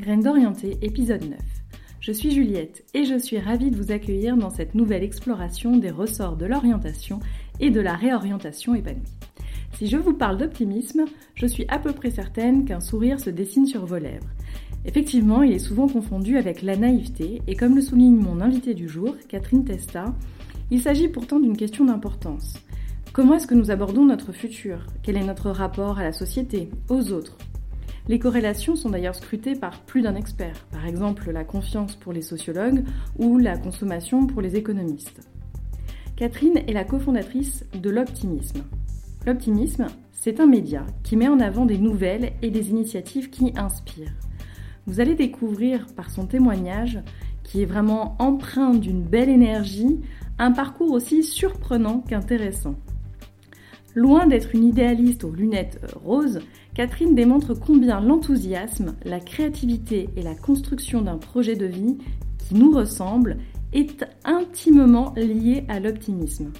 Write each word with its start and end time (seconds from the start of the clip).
Graines 0.00 0.22
d'orienté, 0.22 0.78
épisode 0.80 1.28
9. 1.28 1.38
Je 2.00 2.10
suis 2.10 2.30
Juliette 2.30 2.86
et 2.94 3.04
je 3.04 3.18
suis 3.18 3.38
ravie 3.38 3.70
de 3.70 3.76
vous 3.76 3.92
accueillir 3.92 4.34
dans 4.34 4.48
cette 4.48 4.74
nouvelle 4.74 5.02
exploration 5.02 5.76
des 5.76 5.90
ressorts 5.90 6.38
de 6.38 6.46
l'orientation 6.46 7.20
et 7.60 7.68
de 7.68 7.82
la 7.82 7.96
réorientation 7.96 8.74
épanouie. 8.74 9.02
Si 9.74 9.88
je 9.88 9.98
vous 9.98 10.14
parle 10.14 10.38
d'optimisme, 10.38 11.04
je 11.34 11.44
suis 11.44 11.66
à 11.68 11.78
peu 11.78 11.92
près 11.92 12.10
certaine 12.10 12.64
qu'un 12.64 12.80
sourire 12.80 13.20
se 13.20 13.28
dessine 13.28 13.66
sur 13.66 13.84
vos 13.84 13.98
lèvres. 13.98 14.30
Effectivement, 14.86 15.42
il 15.42 15.52
est 15.52 15.58
souvent 15.58 15.86
confondu 15.86 16.38
avec 16.38 16.62
la 16.62 16.78
naïveté 16.78 17.42
et 17.46 17.54
comme 17.54 17.76
le 17.76 17.82
souligne 17.82 18.16
mon 18.16 18.40
invité 18.40 18.72
du 18.72 18.88
jour, 18.88 19.14
Catherine 19.28 19.66
Testa, 19.66 20.14
il 20.70 20.80
s'agit 20.80 21.08
pourtant 21.08 21.40
d'une 21.40 21.58
question 21.58 21.84
d'importance. 21.84 22.54
Comment 23.12 23.34
est-ce 23.34 23.46
que 23.46 23.54
nous 23.54 23.70
abordons 23.70 24.06
notre 24.06 24.32
futur? 24.32 24.86
Quel 25.02 25.18
est 25.18 25.26
notre 25.26 25.50
rapport 25.50 25.98
à 25.98 26.04
la 26.04 26.12
société, 26.12 26.70
aux 26.88 27.12
autres? 27.12 27.36
Les 28.10 28.18
corrélations 28.18 28.74
sont 28.74 28.90
d'ailleurs 28.90 29.14
scrutées 29.14 29.54
par 29.54 29.82
plus 29.82 30.02
d'un 30.02 30.16
expert, 30.16 30.66
par 30.72 30.84
exemple 30.84 31.30
la 31.30 31.44
confiance 31.44 31.94
pour 31.94 32.12
les 32.12 32.22
sociologues 32.22 32.82
ou 33.20 33.38
la 33.38 33.56
consommation 33.56 34.26
pour 34.26 34.42
les 34.42 34.56
économistes. 34.56 35.20
Catherine 36.16 36.58
est 36.66 36.72
la 36.72 36.82
cofondatrice 36.82 37.64
de 37.72 37.88
l'optimisme. 37.88 38.64
L'optimisme, 39.28 39.86
c'est 40.10 40.40
un 40.40 40.46
média 40.46 40.84
qui 41.04 41.16
met 41.16 41.28
en 41.28 41.38
avant 41.38 41.66
des 41.66 41.78
nouvelles 41.78 42.32
et 42.42 42.50
des 42.50 42.70
initiatives 42.70 43.30
qui 43.30 43.52
inspirent. 43.56 44.16
Vous 44.88 44.98
allez 44.98 45.14
découvrir 45.14 45.86
par 45.94 46.10
son 46.10 46.26
témoignage, 46.26 46.98
qui 47.44 47.62
est 47.62 47.64
vraiment 47.64 48.16
empreint 48.18 48.74
d'une 48.74 49.04
belle 49.04 49.28
énergie, 49.28 50.00
un 50.40 50.50
parcours 50.50 50.90
aussi 50.90 51.22
surprenant 51.22 52.00
qu'intéressant. 52.00 52.74
Loin 53.96 54.28
d'être 54.28 54.54
une 54.54 54.64
idéaliste 54.64 55.24
aux 55.24 55.32
lunettes 55.32 55.80
roses, 56.04 56.40
Catherine 56.74 57.16
démontre 57.16 57.54
combien 57.54 58.00
l'enthousiasme, 58.00 58.94
la 59.04 59.18
créativité 59.18 60.08
et 60.16 60.22
la 60.22 60.36
construction 60.36 61.02
d'un 61.02 61.18
projet 61.18 61.56
de 61.56 61.66
vie 61.66 61.98
qui 62.38 62.54
nous 62.54 62.70
ressemble 62.70 63.38
est 63.72 64.04
intimement 64.24 65.12
lié 65.16 65.64
à 65.68 65.80
l'optimisme. 65.80 66.52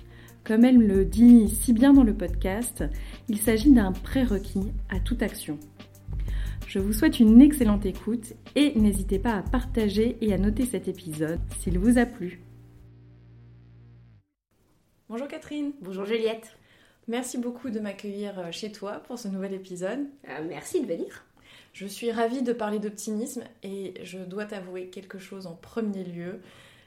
Comme 0.43 0.65
elle 0.65 0.79
me 0.79 0.87
le 0.87 1.05
dit 1.05 1.49
si 1.49 1.73
bien 1.73 1.93
dans 1.93 2.03
le 2.03 2.15
podcast, 2.15 2.83
il 3.29 3.39
s'agit 3.39 3.71
d'un 3.71 3.93
prérequis 3.93 4.73
à 4.89 4.99
toute 4.99 5.23
action. 5.23 5.59
Je 6.67 6.81
vous 6.81 6.93
souhaite 6.93 7.21
une 7.21 7.41
excellente 7.41 7.87
écoute 7.87 8.33
et 8.57 8.77
n'hésitez 8.77 9.21
pas 9.21 9.35
à 9.35 9.43
partager 9.43 10.17
et 10.21 10.33
à 10.33 10.39
noter 10.39 10.67
cet 10.67 10.89
épisode 10.89 11.39
s'il 11.59 11.79
vous 11.79 11.99
a 11.99 12.07
plu. 12.07 12.41
Bonjour 15.09 15.29
Catherine. 15.29 15.73
Bonjour 15.81 16.05
Juliette. 16.05 16.60
Merci 17.11 17.39
beaucoup 17.39 17.71
de 17.71 17.81
m'accueillir 17.81 18.39
euh, 18.39 18.53
chez 18.53 18.71
toi 18.71 19.03
pour 19.07 19.19
ce 19.19 19.27
nouvel 19.27 19.53
épisode. 19.53 20.07
Euh, 20.29 20.45
merci 20.49 20.81
de 20.81 20.87
venir. 20.87 21.25
Je 21.73 21.85
suis 21.85 22.13
ravie 22.13 22.43
de 22.43 22.53
parler 22.53 22.79
d'optimisme 22.79 23.43
et 23.65 23.95
je 24.05 24.19
dois 24.19 24.45
t'avouer 24.45 24.87
quelque 24.87 25.19
chose 25.19 25.49
en 25.49 25.55
premier 25.55 26.05
lieu 26.05 26.41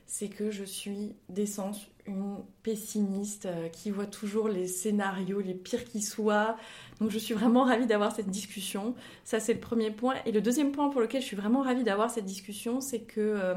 c'est 0.05 0.27
que 0.27 0.51
je 0.51 0.63
suis 0.63 1.16
d'essence 1.29 1.88
une 2.05 2.38
pessimiste 2.61 3.45
euh, 3.45 3.69
qui 3.69 3.89
voit 3.89 4.05
toujours 4.05 4.47
les 4.47 4.67
scénarios 4.67 5.39
les 5.39 5.53
pires 5.53 5.85
qui 5.85 6.01
soient. 6.01 6.57
Donc 6.99 7.09
je 7.09 7.17
suis 7.17 7.33
vraiment 7.33 7.63
ravie 7.63 7.85
d'avoir 7.85 8.16
cette 8.16 8.29
discussion. 8.29 8.95
Ça 9.23 9.39
c'est 9.39 9.53
le 9.53 9.59
premier 9.59 9.91
point. 9.91 10.16
Et 10.25 10.31
le 10.31 10.41
deuxième 10.41 10.71
point 10.71 10.89
pour 10.89 11.01
lequel 11.01 11.21
je 11.21 11.25
suis 11.25 11.35
vraiment 11.35 11.61
ravie 11.61 11.83
d'avoir 11.83 12.11
cette 12.11 12.25
discussion, 12.25 12.81
c'est 12.81 13.01
que 13.01 13.19
euh, 13.19 13.55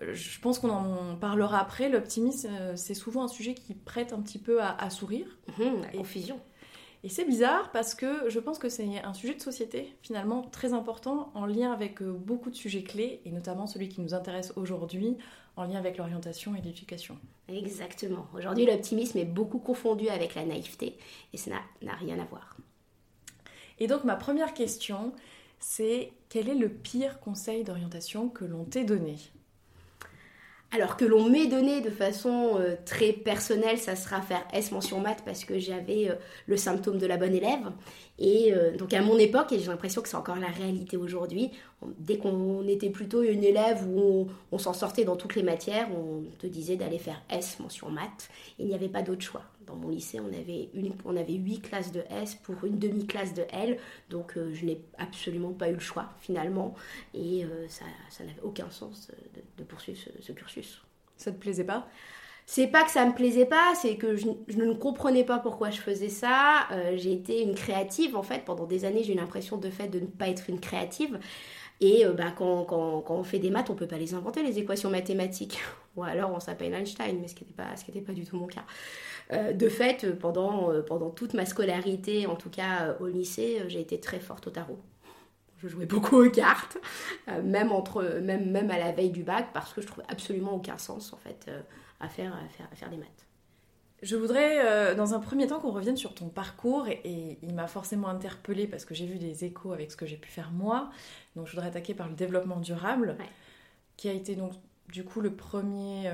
je 0.00 0.40
pense 0.40 0.58
qu'on 0.58 0.70
en 0.70 1.16
parlera 1.16 1.60
après. 1.60 1.88
L'optimisme, 1.88 2.48
euh, 2.52 2.76
c'est 2.76 2.94
souvent 2.94 3.24
un 3.24 3.28
sujet 3.28 3.54
qui 3.54 3.74
prête 3.74 4.12
un 4.12 4.20
petit 4.20 4.38
peu 4.38 4.62
à, 4.62 4.90
sourire. 4.90 5.26
Mmh, 5.58 5.82
la 5.82 5.88
confusion. 5.88 6.40
Et 7.04 7.08
c'est 7.08 7.24
bizarre 7.24 7.70
parce 7.70 7.94
que 7.94 8.28
je 8.28 8.40
pense 8.40 8.58
que 8.58 8.68
c'est 8.68 8.98
un 8.98 9.14
sujet 9.14 9.34
de 9.34 9.40
société 9.40 9.94
finalement 10.02 10.42
très 10.42 10.72
important 10.72 11.30
en 11.34 11.46
lien 11.46 11.72
avec 11.72 12.02
beaucoup 12.02 12.50
de 12.50 12.56
sujets 12.56 12.82
clés 12.82 13.20
et 13.24 13.30
notamment 13.30 13.66
celui 13.66 13.88
qui 13.88 14.00
nous 14.00 14.12
intéresse 14.12 14.52
aujourd'hui 14.56 15.16
en 15.56 15.64
lien 15.64 15.76
avec 15.76 15.98
l'orientation 15.98 16.56
et 16.56 16.60
l'éducation. 16.62 17.16
Exactement. 17.48 18.26
Aujourd'hui, 18.34 18.66
l'optimisme 18.66 19.18
est 19.18 19.24
beaucoup 19.24 19.58
confondu 19.58 20.08
avec 20.08 20.34
la 20.34 20.44
naïveté 20.44 20.98
et 21.32 21.36
ça 21.36 21.50
n'a 21.82 21.94
rien 21.94 22.18
à 22.18 22.24
voir. 22.24 22.56
Et 23.78 23.86
donc 23.86 24.04
ma 24.04 24.16
première 24.16 24.52
question, 24.52 25.12
c'est 25.58 26.12
quel 26.28 26.48
est 26.48 26.54
le 26.54 26.68
pire 26.68 27.20
conseil 27.20 27.62
d'orientation 27.62 28.28
que 28.28 28.44
l'on 28.44 28.64
t'ait 28.64 28.84
donné? 28.84 29.16
Alors 30.72 30.96
que 30.96 31.04
l'on 31.04 31.28
m'ait 31.28 31.46
donné 31.46 31.80
de 31.80 31.90
façon 31.90 32.58
euh, 32.58 32.74
très 32.84 33.12
personnelle, 33.12 33.78
ça 33.78 33.94
sera 33.94 34.20
faire 34.20 34.44
S 34.52 34.72
mention 34.72 35.00
maths 35.00 35.22
parce 35.24 35.44
que 35.44 35.58
j'avais 35.58 36.10
euh, 36.10 36.14
le 36.46 36.56
symptôme 36.56 36.98
de 36.98 37.06
la 37.06 37.16
bonne 37.16 37.34
élève. 37.34 37.70
Et 38.18 38.52
euh, 38.52 38.76
donc 38.76 38.92
à 38.92 39.00
mon 39.00 39.16
époque, 39.16 39.52
et 39.52 39.58
j'ai 39.58 39.66
l'impression 39.66 40.02
que 40.02 40.08
c'est 40.08 40.16
encore 40.16 40.36
la 40.36 40.48
réalité 40.48 40.96
aujourd'hui, 40.96 41.50
dès 41.98 42.18
qu'on 42.18 42.66
était 42.66 42.90
plutôt 42.90 43.22
une 43.22 43.44
élève 43.44 43.86
où 43.86 44.26
on, 44.50 44.58
s'en 44.58 44.72
sortait 44.72 45.04
dans 45.04 45.16
toutes 45.16 45.36
les 45.36 45.42
matières, 45.42 45.88
on 45.92 46.24
te 46.38 46.46
disait 46.46 46.76
d'aller 46.76 46.98
faire 46.98 47.22
S 47.30 47.58
mention 47.60 47.90
maths. 47.90 48.28
Il 48.58 48.66
n'y 48.66 48.74
avait 48.74 48.88
pas 48.88 49.02
d'autre 49.02 49.22
choix. 49.22 49.42
Dans 49.66 49.76
mon 49.76 49.88
lycée, 49.88 50.20
on 50.20 50.28
avait, 50.28 50.70
une, 50.74 50.94
on 51.04 51.16
avait 51.16 51.34
8 51.34 51.60
classes 51.60 51.92
de 51.92 52.02
S 52.10 52.36
pour 52.36 52.64
une 52.64 52.78
demi-classe 52.78 53.34
de 53.34 53.44
L. 53.50 53.78
Donc 54.10 54.34
je 54.36 54.64
n'ai 54.64 54.80
absolument 54.98 55.52
pas 55.52 55.68
eu 55.68 55.74
le 55.74 55.80
choix 55.80 56.10
finalement. 56.20 56.74
Et 57.14 57.44
ça, 57.68 57.84
ça 58.08 58.24
n'avait 58.24 58.42
aucun 58.42 58.70
sens 58.70 59.08
de, 59.58 59.64
poursuivre 59.64 59.98
ce 60.20 60.32
cursus. 60.32 60.82
Ça 61.16 61.32
te 61.32 61.38
plaisait 61.38 61.64
pas? 61.64 61.88
C'est 62.48 62.68
pas 62.68 62.84
que 62.84 62.92
ça 62.92 63.04
me 63.04 63.12
plaisait 63.12 63.44
pas, 63.44 63.74
c'est 63.74 63.96
que 63.96 64.14
je, 64.14 64.28
ne 64.28 64.72
comprenais 64.72 65.24
pas 65.24 65.40
pourquoi 65.40 65.70
je 65.70 65.80
faisais 65.80 66.08
ça. 66.08 66.68
Euh, 66.70 66.96
j'ai 66.96 67.12
été 67.12 67.42
une 67.42 67.56
créative 67.56 68.16
en 68.16 68.22
fait. 68.22 68.44
Pendant 68.44 68.66
des 68.66 68.84
années, 68.84 69.02
j'ai 69.02 69.14
eu 69.14 69.16
l'impression 69.16 69.56
de 69.56 69.68
fait 69.68 69.88
de 69.88 69.98
ne 69.98 70.06
pas 70.06 70.28
être 70.28 70.48
une 70.48 70.60
créative. 70.60 71.18
Et 71.80 72.06
euh, 72.06 72.12
bah, 72.12 72.32
quand, 72.36 72.64
quand, 72.64 73.00
quand, 73.00 73.16
on 73.16 73.24
fait 73.24 73.40
des 73.40 73.50
maths, 73.50 73.68
on 73.68 73.74
peut 73.74 73.88
pas 73.88 73.98
les 73.98 74.14
inventer, 74.14 74.44
les 74.44 74.60
équations 74.60 74.90
mathématiques. 74.90 75.58
Ou 75.96 76.04
alors 76.04 76.30
on 76.32 76.40
s'appelle 76.40 76.74
Einstein, 76.74 77.18
mais 77.20 77.28
ce 77.28 77.34
qui 77.34 77.44
n'était 77.44 77.54
pas, 77.54 77.74
pas 78.06 78.12
du 78.12 78.24
tout 78.24 78.36
mon 78.36 78.46
cas. 78.46 78.64
Euh, 79.32 79.52
de 79.52 79.68
fait, 79.68 80.18
pendant, 80.18 80.70
pendant 80.82 81.10
toute 81.10 81.34
ma 81.34 81.46
scolarité, 81.46 82.26
en 82.26 82.36
tout 82.36 82.50
cas 82.50 82.96
au 83.00 83.06
lycée, 83.06 83.62
j'ai 83.68 83.80
été 83.80 83.98
très 83.98 84.20
forte 84.20 84.46
au 84.46 84.50
tarot 84.50 84.78
je 85.62 85.68
jouais 85.68 85.86
beaucoup 85.86 86.16
aux 86.16 86.30
cartes, 86.30 86.78
euh, 87.28 87.42
même, 87.42 87.72
entre, 87.72 88.20
même, 88.20 88.50
même 88.50 88.70
à 88.70 88.78
la 88.78 88.92
veille 88.92 89.10
du 89.10 89.22
bac, 89.22 89.48
parce 89.52 89.72
que 89.72 89.80
je 89.80 89.86
trouvais 89.86 90.06
absolument 90.08 90.54
aucun 90.54 90.78
sens 90.78 91.12
en 91.12 91.16
fait 91.16 91.46
euh, 91.48 91.60
à, 92.00 92.08
faire, 92.08 92.34
à, 92.34 92.48
faire, 92.48 92.68
à 92.70 92.76
faire 92.76 92.90
des 92.90 92.96
maths. 92.96 93.26
Je 94.02 94.14
voudrais, 94.16 94.64
euh, 94.64 94.94
dans 94.94 95.14
un 95.14 95.20
premier 95.20 95.46
temps, 95.46 95.58
qu'on 95.58 95.70
revienne 95.70 95.96
sur 95.96 96.14
ton 96.14 96.28
parcours 96.28 96.86
et, 96.86 97.38
il 97.42 97.54
m'a 97.54 97.66
forcément 97.66 98.08
interpellée 98.08 98.66
parce 98.66 98.84
que 98.84 98.94
j'ai 98.94 99.06
vu 99.06 99.18
des 99.18 99.44
échos 99.44 99.72
avec 99.72 99.90
ce 99.90 99.96
que 99.96 100.04
j'ai 100.04 100.18
pu 100.18 100.28
faire 100.28 100.50
moi. 100.50 100.90
Donc, 101.34 101.46
je 101.46 101.52
voudrais 101.52 101.68
attaquer 101.68 101.94
par 101.94 102.08
le 102.08 102.14
développement 102.14 102.60
durable, 102.60 103.16
qui 103.96 104.10
a 104.10 104.12
été 104.12 104.36
donc 104.36 104.52
du 104.92 105.04
coup 105.04 105.20
le 105.20 105.30
premier, 105.30 106.10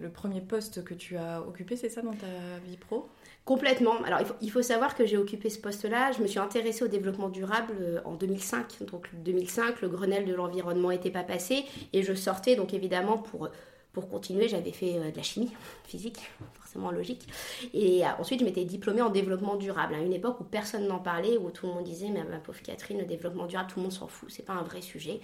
le 0.00 0.08
premier 0.08 0.40
poste 0.40 0.84
que 0.84 0.94
tu 0.94 1.16
as 1.16 1.42
occupé, 1.42 1.76
c'est 1.76 1.88
ça 1.88 2.02
dans 2.02 2.14
ta 2.14 2.26
vie 2.64 2.76
pro? 2.76 3.08
Complètement. 3.44 4.02
Alors 4.04 4.20
il 4.40 4.50
faut, 4.50 4.62
savoir 4.62 4.94
que 4.94 5.04
j'ai 5.04 5.18
occupé 5.18 5.50
ce 5.50 5.58
poste-là. 5.58 6.12
Je 6.12 6.22
me 6.22 6.26
suis 6.26 6.38
intéressée 6.38 6.82
au 6.82 6.88
développement 6.88 7.28
durable 7.28 7.74
euh, 7.78 8.00
en 8.06 8.14
2005. 8.14 8.84
Donc 8.90 9.10
2005, 9.22 9.82
le 9.82 9.88
Grenelle 9.88 10.24
de 10.24 10.34
l'environnement 10.34 10.88
n'était 10.88 11.10
pas 11.10 11.24
passé 11.24 11.64
et 11.92 12.02
je 12.02 12.14
sortais 12.14 12.56
donc 12.56 12.72
évidemment 12.72 13.18
pour 13.18 13.50
pour 13.94 14.10
continuer, 14.10 14.48
j'avais 14.48 14.72
fait 14.72 14.98
euh, 14.98 15.10
de 15.10 15.16
la 15.16 15.22
chimie 15.22 15.50
physique, 15.86 16.18
forcément 16.60 16.90
logique. 16.90 17.26
Et 17.72 18.04
euh, 18.04 18.08
ensuite, 18.18 18.40
je 18.40 18.44
m'étais 18.44 18.64
diplômée 18.64 19.00
en 19.00 19.08
développement 19.08 19.54
durable, 19.56 19.94
à 19.94 19.98
une 19.98 20.12
époque 20.12 20.40
où 20.40 20.44
personne 20.44 20.86
n'en 20.86 20.98
parlait, 20.98 21.38
où 21.38 21.50
tout 21.50 21.66
le 21.66 21.72
monde 21.72 21.84
disait, 21.84 22.10
mais 22.10 22.24
ma 22.24 22.38
pauvre 22.38 22.60
Catherine, 22.60 22.98
le 22.98 23.06
développement 23.06 23.46
durable, 23.46 23.70
tout 23.70 23.78
le 23.78 23.84
monde 23.84 23.92
s'en 23.92 24.08
fout, 24.08 24.28
c'est 24.30 24.44
pas 24.44 24.52
un 24.52 24.62
vrai 24.62 24.82
sujet. 24.82 25.20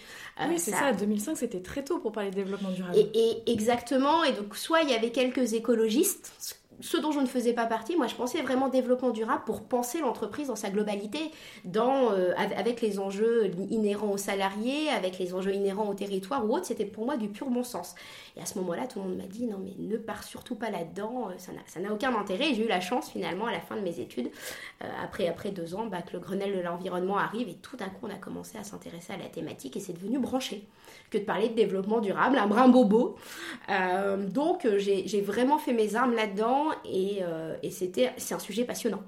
oui, 0.48 0.58
c'est 0.58 0.70
ça, 0.70 0.92
2005, 0.92 1.36
c'était 1.36 1.60
très 1.60 1.84
tôt 1.84 1.98
pour 1.98 2.12
parler 2.12 2.30
de 2.30 2.36
développement 2.36 2.70
durable. 2.70 2.96
Et, 2.96 3.10
et, 3.12 3.52
exactement, 3.52 4.24
et 4.24 4.32
donc 4.32 4.56
soit 4.56 4.82
il 4.82 4.90
y 4.90 4.94
avait 4.94 5.10
quelques 5.10 5.52
écologistes, 5.52 6.59
ce 6.80 6.96
dont 6.96 7.12
je 7.12 7.20
ne 7.20 7.26
faisais 7.26 7.52
pas 7.52 7.66
partie, 7.66 7.96
moi 7.96 8.06
je 8.06 8.14
pensais 8.14 8.40
vraiment 8.42 8.68
développement 8.68 9.10
durable 9.10 9.42
pour 9.44 9.62
penser 9.62 10.00
l'entreprise 10.00 10.48
dans 10.48 10.56
sa 10.56 10.70
globalité, 10.70 11.30
euh, 11.76 12.32
avec 12.36 12.80
les 12.80 12.98
enjeux 12.98 13.50
inhérents 13.70 14.10
aux 14.10 14.16
salariés, 14.16 14.88
avec 14.90 15.18
les 15.18 15.34
enjeux 15.34 15.54
inhérents 15.54 15.88
au 15.88 15.94
territoire 15.94 16.44
ou 16.48 16.54
autre, 16.54 16.66
c'était 16.66 16.84
pour 16.84 17.04
moi 17.04 17.16
du 17.16 17.28
pur 17.28 17.48
bon 17.48 17.62
sens. 17.62 17.94
Et 18.36 18.40
à 18.40 18.46
ce 18.46 18.58
moment-là, 18.58 18.86
tout 18.86 19.00
le 19.00 19.06
monde 19.06 19.18
m'a 19.18 19.26
dit 19.26 19.46
non 19.46 19.58
mais 19.62 19.72
ne 19.78 19.96
pars 19.96 20.22
surtout 20.22 20.54
pas 20.54 20.70
là-dedans, 20.70 21.28
euh, 21.30 21.34
ça 21.66 21.80
n'a 21.80 21.92
aucun 21.92 22.14
intérêt. 22.14 22.54
J'ai 22.54 22.64
eu 22.64 22.68
la 22.68 22.80
chance 22.80 23.10
finalement 23.10 23.46
à 23.46 23.52
la 23.52 23.60
fin 23.60 23.76
de 23.76 23.82
mes 23.82 24.00
études, 24.00 24.30
euh, 24.82 24.86
après, 25.02 25.28
après 25.28 25.50
deux 25.50 25.74
ans, 25.74 25.86
bah, 25.86 26.02
que 26.02 26.12
le 26.12 26.20
Grenelle 26.20 26.56
de 26.56 26.60
l'environnement 26.60 27.18
arrive 27.18 27.48
et 27.48 27.54
tout 27.54 27.76
d'un 27.76 27.88
coup 27.88 28.06
on 28.06 28.10
a 28.10 28.18
commencé 28.18 28.58
à 28.58 28.64
s'intéresser 28.64 29.12
à 29.12 29.16
la 29.16 29.26
thématique 29.26 29.76
et 29.76 29.80
c'est 29.80 29.92
devenu 29.92 30.18
branché 30.18 30.66
que 31.10 31.18
de 31.18 31.24
parler 31.24 31.48
de 31.48 31.54
développement 31.54 32.00
durable, 32.00 32.36
un 32.38 32.46
brin 32.46 32.68
bobo. 32.68 33.16
donc 34.28 34.66
j'ai 34.76 35.20
vraiment 35.20 35.58
fait 35.58 35.72
mes 35.72 35.94
armes 35.94 36.14
là-dedans 36.14 36.69
euh, 36.86 37.56
et, 37.62 37.70
c'était, 37.70 38.12
c'est 38.16 38.34
un 38.34 38.38
sujet 38.38 38.64
passionnant. 38.64 39.02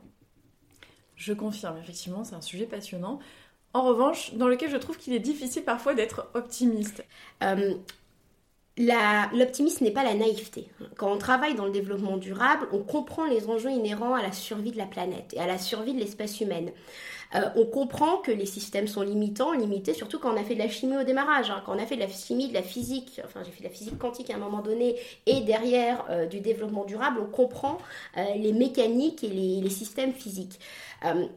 Je 1.17 1.33
confirme, 1.33 1.79
effectivement, 1.79 2.25
c'est 2.25 2.35
un 2.35 2.41
sujet 2.41 2.67
passionnant. 2.67 3.19
En 3.75 3.83
revanche, 3.83 4.35
dans 4.35 4.49
lequel 4.49 4.71
je 4.71 4.77
trouve 4.77 4.99
qu'il 4.99 5.13
est 5.15 5.21
difficile 5.21 5.65
parfois 5.65 5.95
d'être 5.95 6.31
optimiste. 6.35 7.05
Euh, 7.43 7.75
L'optimisme 8.79 9.85
n'est 9.85 9.91
pas 9.91 10.03
la 10.03 10.15
naïveté. 10.15 10.69
Quand 10.97 11.13
on 11.13 11.19
travaille 11.19 11.55
dans 11.55 11.67
le 11.67 11.73
développement 11.73 12.17
durable, 12.17 12.67
on 12.73 12.79
comprend 12.79 13.27
les 13.27 13.49
enjeux 13.49 13.71
inhérents 13.71 14.15
à 14.15 14.23
la 14.23 14.33
survie 14.33 14.73
de 14.73 14.79
la 14.79 14.87
planète 14.87 15.35
et 15.35 15.41
à 15.41 15.47
la 15.47 15.59
survie 15.59 15.93
de 15.93 16.01
l'espèce 16.01 16.41
humaine. 16.41 16.73
Euh, 17.35 17.49
on 17.57 17.65
comprend 17.65 18.19
que 18.19 18.31
les 18.31 18.47
systèmes 18.47 18.87
sont 18.87 19.03
limitants, 19.03 19.53
limités, 19.53 19.95
surtout 19.95 20.19
quand 20.19 20.33
on 20.33 20.37
a 20.37 20.45
fait 20.45 20.55
de 20.55 20.59
la 20.59 20.69
chimie 20.69 20.97
au 20.97 21.03
démarrage, 21.03 21.51
hein. 21.51 21.63
quand 21.65 21.75
on 21.75 21.79
a 21.79 21.87
fait 21.87 21.97
de 21.97 22.01
la 22.01 22.09
chimie, 22.09 22.49
de 22.49 22.55
la 22.55 22.63
physique, 22.63 23.21
enfin 23.25 23.43
j'ai 23.43 23.51
fait 23.51 23.61
de 23.61 23.69
la 23.69 23.75
physique 23.75 23.99
quantique 23.99 24.31
à 24.31 24.35
un 24.35 24.39
moment 24.39 24.61
donné, 24.61 24.97
et 25.27 25.41
derrière 25.41 26.05
euh, 26.11 26.27
du 26.27 26.41
développement 26.41 26.85
durable, 26.85 27.21
on 27.23 27.31
comprend 27.31 27.79
euh, 28.19 28.23
les 28.37 28.53
mécaniques 28.53 29.25
et 29.25 29.29
les, 29.29 29.71
systèmes 29.73 30.13
physiques. 30.13 30.61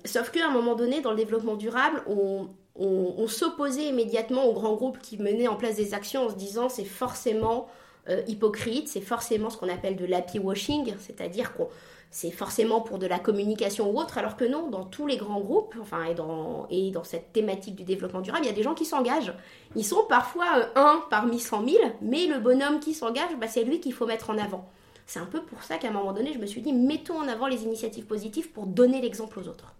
sauf 0.03 0.29
qu'à 0.29 0.45
un 0.45 0.51
moment 0.51 0.75
donné, 0.75 0.99
dans 0.99 1.11
le 1.11 1.15
développement 1.15 1.55
durable, 1.55 2.03
on, 2.07 2.47
s'opposait 3.27 3.87
immédiatement 3.87 4.43
aux 4.45 4.53
grands 4.53 4.75
groupes 4.75 4.99
qui 4.99 5.17
menaient 5.17 5.47
en 5.47 5.55
place 5.55 5.77
des 5.77 5.93
actions 5.93 6.25
en 6.25 6.29
se 6.29 6.35
disant 6.35 6.67
c'est 6.67 6.83
forcément 6.83 7.69
hypocrite, 8.27 8.89
c'est 8.89 9.01
forcément 9.01 9.49
ce 9.49 9.57
qu'on 9.57 9.69
appelle 9.69 9.95
de 9.95 10.05
l'happy 10.05 10.37
washing, 10.37 10.93
c'est-à-dire 10.99 11.53
qu'on 11.53 11.69
c'est 12.11 12.31
forcément 12.31 12.81
pour 12.81 12.97
de 12.97 13.07
la 13.07 13.19
communication 13.19 13.91
ou 13.91 13.99
autre, 13.99 14.17
alors 14.17 14.37
que 14.37 14.45
non, 14.45 14.69
dans 14.69 14.85
tous 14.85 15.05
les 15.05 15.17
grands 15.17 15.41
groupes, 15.41 15.75
enfin, 15.81 16.05
et 16.05 16.13
dans, 16.13 16.67
et 16.69 16.91
dans 16.91 17.03
cette 17.03 17.33
thématique 17.33 17.75
du 17.75 17.83
développement 17.83 18.21
durable, 18.21 18.45
il 18.45 18.47
y 18.49 18.51
a 18.51 18.55
des 18.55 18.63
gens 18.63 18.73
qui 18.73 18.85
s'engagent. 18.85 19.33
Ils 19.75 19.83
sont 19.85 20.05
parfois 20.07 20.45
euh, 20.57 20.65
un 20.75 21.03
parmi 21.09 21.39
cent 21.39 21.61
mille, 21.61 21.93
mais 22.01 22.27
le 22.27 22.39
bonhomme 22.39 22.79
qui 22.79 22.93
s'engage, 22.93 23.35
bah, 23.39 23.47
c'est 23.47 23.63
lui 23.63 23.79
qu'il 23.79 23.93
faut 23.93 24.05
mettre 24.05 24.29
en 24.29 24.37
avant. 24.37 24.69
C'est 25.05 25.19
un 25.19 25.25
peu 25.25 25.41
pour 25.41 25.61
ça 25.63 25.77
qu'à 25.77 25.89
un 25.89 25.91
moment 25.91 26.13
donné, 26.13 26.33
je 26.33 26.39
me 26.39 26.45
suis 26.45 26.61
dit, 26.61 26.73
mettons 26.73 27.19
en 27.19 27.27
avant 27.27 27.47
les 27.47 27.63
initiatives 27.63 28.05
positives 28.05 28.49
pour 28.51 28.65
donner 28.65 29.01
l'exemple 29.01 29.39
aux 29.39 29.47
autres. 29.47 29.73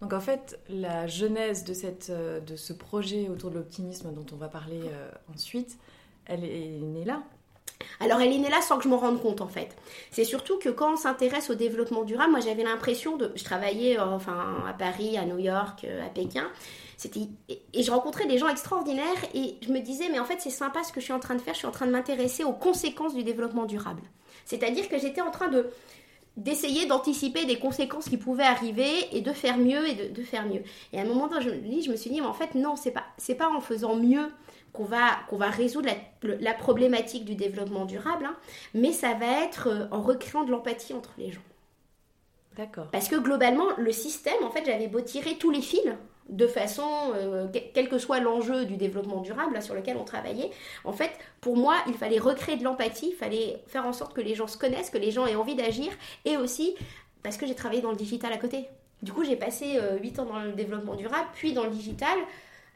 Donc 0.00 0.12
en 0.12 0.20
fait, 0.20 0.58
la 0.68 1.06
genèse 1.06 1.64
de, 1.64 1.74
cette, 1.74 2.10
euh, 2.10 2.40
de 2.40 2.56
ce 2.56 2.72
projet 2.72 3.28
autour 3.28 3.50
de 3.50 3.56
l'optimisme 3.56 4.12
dont 4.12 4.26
on 4.32 4.36
va 4.36 4.48
parler 4.48 4.80
euh, 4.84 5.10
ensuite, 5.32 5.78
elle 6.26 6.44
est 6.44 6.80
née 6.80 7.04
là. 7.04 7.22
Alors 8.00 8.20
elle 8.20 8.32
est 8.32 8.38
née 8.38 8.50
là 8.50 8.60
sans 8.62 8.78
que 8.78 8.84
je 8.84 8.88
m'en 8.88 8.98
rende 8.98 9.20
compte 9.20 9.40
en 9.40 9.48
fait. 9.48 9.76
C'est 10.10 10.24
surtout 10.24 10.58
que 10.58 10.68
quand 10.68 10.94
on 10.94 10.96
s'intéresse 10.96 11.50
au 11.50 11.54
développement 11.54 12.02
durable, 12.02 12.32
moi 12.32 12.40
j'avais 12.40 12.64
l'impression 12.64 13.16
de... 13.16 13.32
Je 13.34 13.44
travaillais 13.44 13.98
euh, 13.98 14.04
enfin, 14.04 14.64
à 14.68 14.72
Paris, 14.72 15.16
à 15.18 15.24
New 15.24 15.38
York, 15.38 15.84
euh, 15.84 16.06
à 16.06 16.08
Pékin. 16.08 16.48
Et 17.74 17.82
je 17.82 17.90
rencontrais 17.90 18.26
des 18.26 18.38
gens 18.38 18.48
extraordinaires 18.48 19.04
et 19.34 19.56
je 19.60 19.72
me 19.72 19.80
disais 19.80 20.08
mais 20.10 20.20
en 20.20 20.24
fait 20.24 20.40
c'est 20.40 20.50
sympa 20.50 20.84
ce 20.84 20.92
que 20.92 21.00
je 21.00 21.06
suis 21.06 21.12
en 21.12 21.18
train 21.18 21.34
de 21.34 21.40
faire, 21.40 21.54
je 21.54 21.58
suis 21.58 21.66
en 21.66 21.72
train 21.72 21.86
de 21.86 21.90
m'intéresser 21.90 22.44
aux 22.44 22.52
conséquences 22.52 23.14
du 23.14 23.24
développement 23.24 23.64
durable. 23.64 24.02
C'est-à-dire 24.44 24.88
que 24.88 24.98
j'étais 24.98 25.20
en 25.20 25.30
train 25.30 25.48
de 25.48 25.70
d'essayer 26.36 26.86
d'anticiper 26.86 27.44
des 27.44 27.58
conséquences 27.58 28.08
qui 28.08 28.16
pouvaient 28.16 28.44
arriver 28.44 28.90
et 29.12 29.20
de 29.20 29.32
faire 29.32 29.58
mieux 29.58 29.86
et 29.86 29.94
de, 29.94 30.22
faire 30.22 30.46
mieux. 30.46 30.62
Et 30.92 30.98
à 30.98 31.02
un 31.02 31.04
moment 31.04 31.28
donné, 31.28 31.42
je, 31.42 31.84
je 31.84 31.90
me 31.90 31.96
suis 31.96 32.10
dit, 32.10 32.20
mais 32.20 32.26
en 32.26 32.32
fait, 32.32 32.54
non, 32.54 32.74
c'est 32.76 32.90
pas, 32.90 33.04
c'est 33.18 33.34
pas 33.34 33.50
en 33.50 33.60
faisant 33.60 33.96
mieux 33.96 34.30
qu'on 34.72 34.84
va, 34.84 35.18
qu'on 35.28 35.36
va 35.36 35.50
résoudre 35.50 35.88
la, 36.22 36.54
problématique 36.54 37.24
du 37.24 37.34
développement 37.34 37.84
durable, 37.84 38.24
hein, 38.24 38.36
mais 38.74 38.92
ça 38.92 39.14
va 39.14 39.44
être 39.44 39.68
euh, 39.68 39.86
en 39.90 40.00
recréant 40.00 40.44
de 40.44 40.50
l'empathie 40.50 40.94
entre 40.94 41.12
les 41.18 41.30
gens. 41.30 41.42
D'accord. 42.56 42.88
Parce 42.90 43.08
que 43.08 43.16
globalement, 43.16 43.66
le 43.78 43.92
système, 43.92 44.42
en 44.44 44.50
fait, 44.50 44.64
j'avais 44.64 44.88
beau 44.88 45.00
tirer 45.00 45.36
tous 45.36 45.50
les 45.50 45.62
fils 45.62 45.92
de 46.28 46.46
façon, 46.46 46.88
euh, 47.14 47.48
quel 47.74 47.88
que 47.88 47.98
soit 47.98 48.20
l'enjeu 48.20 48.64
du 48.64 48.76
développement 48.76 49.20
durable 49.20 49.60
sur 49.60 49.74
lequel 49.74 49.96
on 49.96 50.04
travaillait, 50.04 50.50
en 50.84 50.92
fait, 50.92 51.10
pour 51.40 51.56
moi, 51.56 51.76
il 51.88 51.94
fallait 51.94 52.18
recréer 52.18 52.56
de 52.56 52.64
l'empathie, 52.64 53.08
il 53.10 53.16
fallait 53.16 53.62
faire 53.66 53.86
en 53.86 53.92
sorte 53.92 54.14
que 54.14 54.20
les 54.20 54.34
gens 54.34 54.46
se 54.46 54.56
connaissent, 54.56 54.90
que 54.90 54.98
les 54.98 55.10
gens 55.10 55.26
aient 55.26 55.34
envie 55.34 55.56
d'agir, 55.56 55.92
et 56.24 56.36
aussi 56.36 56.74
parce 57.22 57.36
que 57.36 57.46
j'ai 57.46 57.54
travaillé 57.54 57.82
dans 57.82 57.90
le 57.90 57.96
digital 57.96 58.32
à 58.32 58.38
côté. 58.38 58.68
Du 59.02 59.12
coup, 59.12 59.24
j'ai 59.24 59.36
passé 59.36 59.76
euh, 59.76 59.98
8 59.98 60.20
ans 60.20 60.24
dans 60.26 60.40
le 60.40 60.52
développement 60.52 60.94
durable, 60.94 61.28
puis 61.34 61.52
dans 61.52 61.64
le 61.64 61.70
digital. 61.70 62.18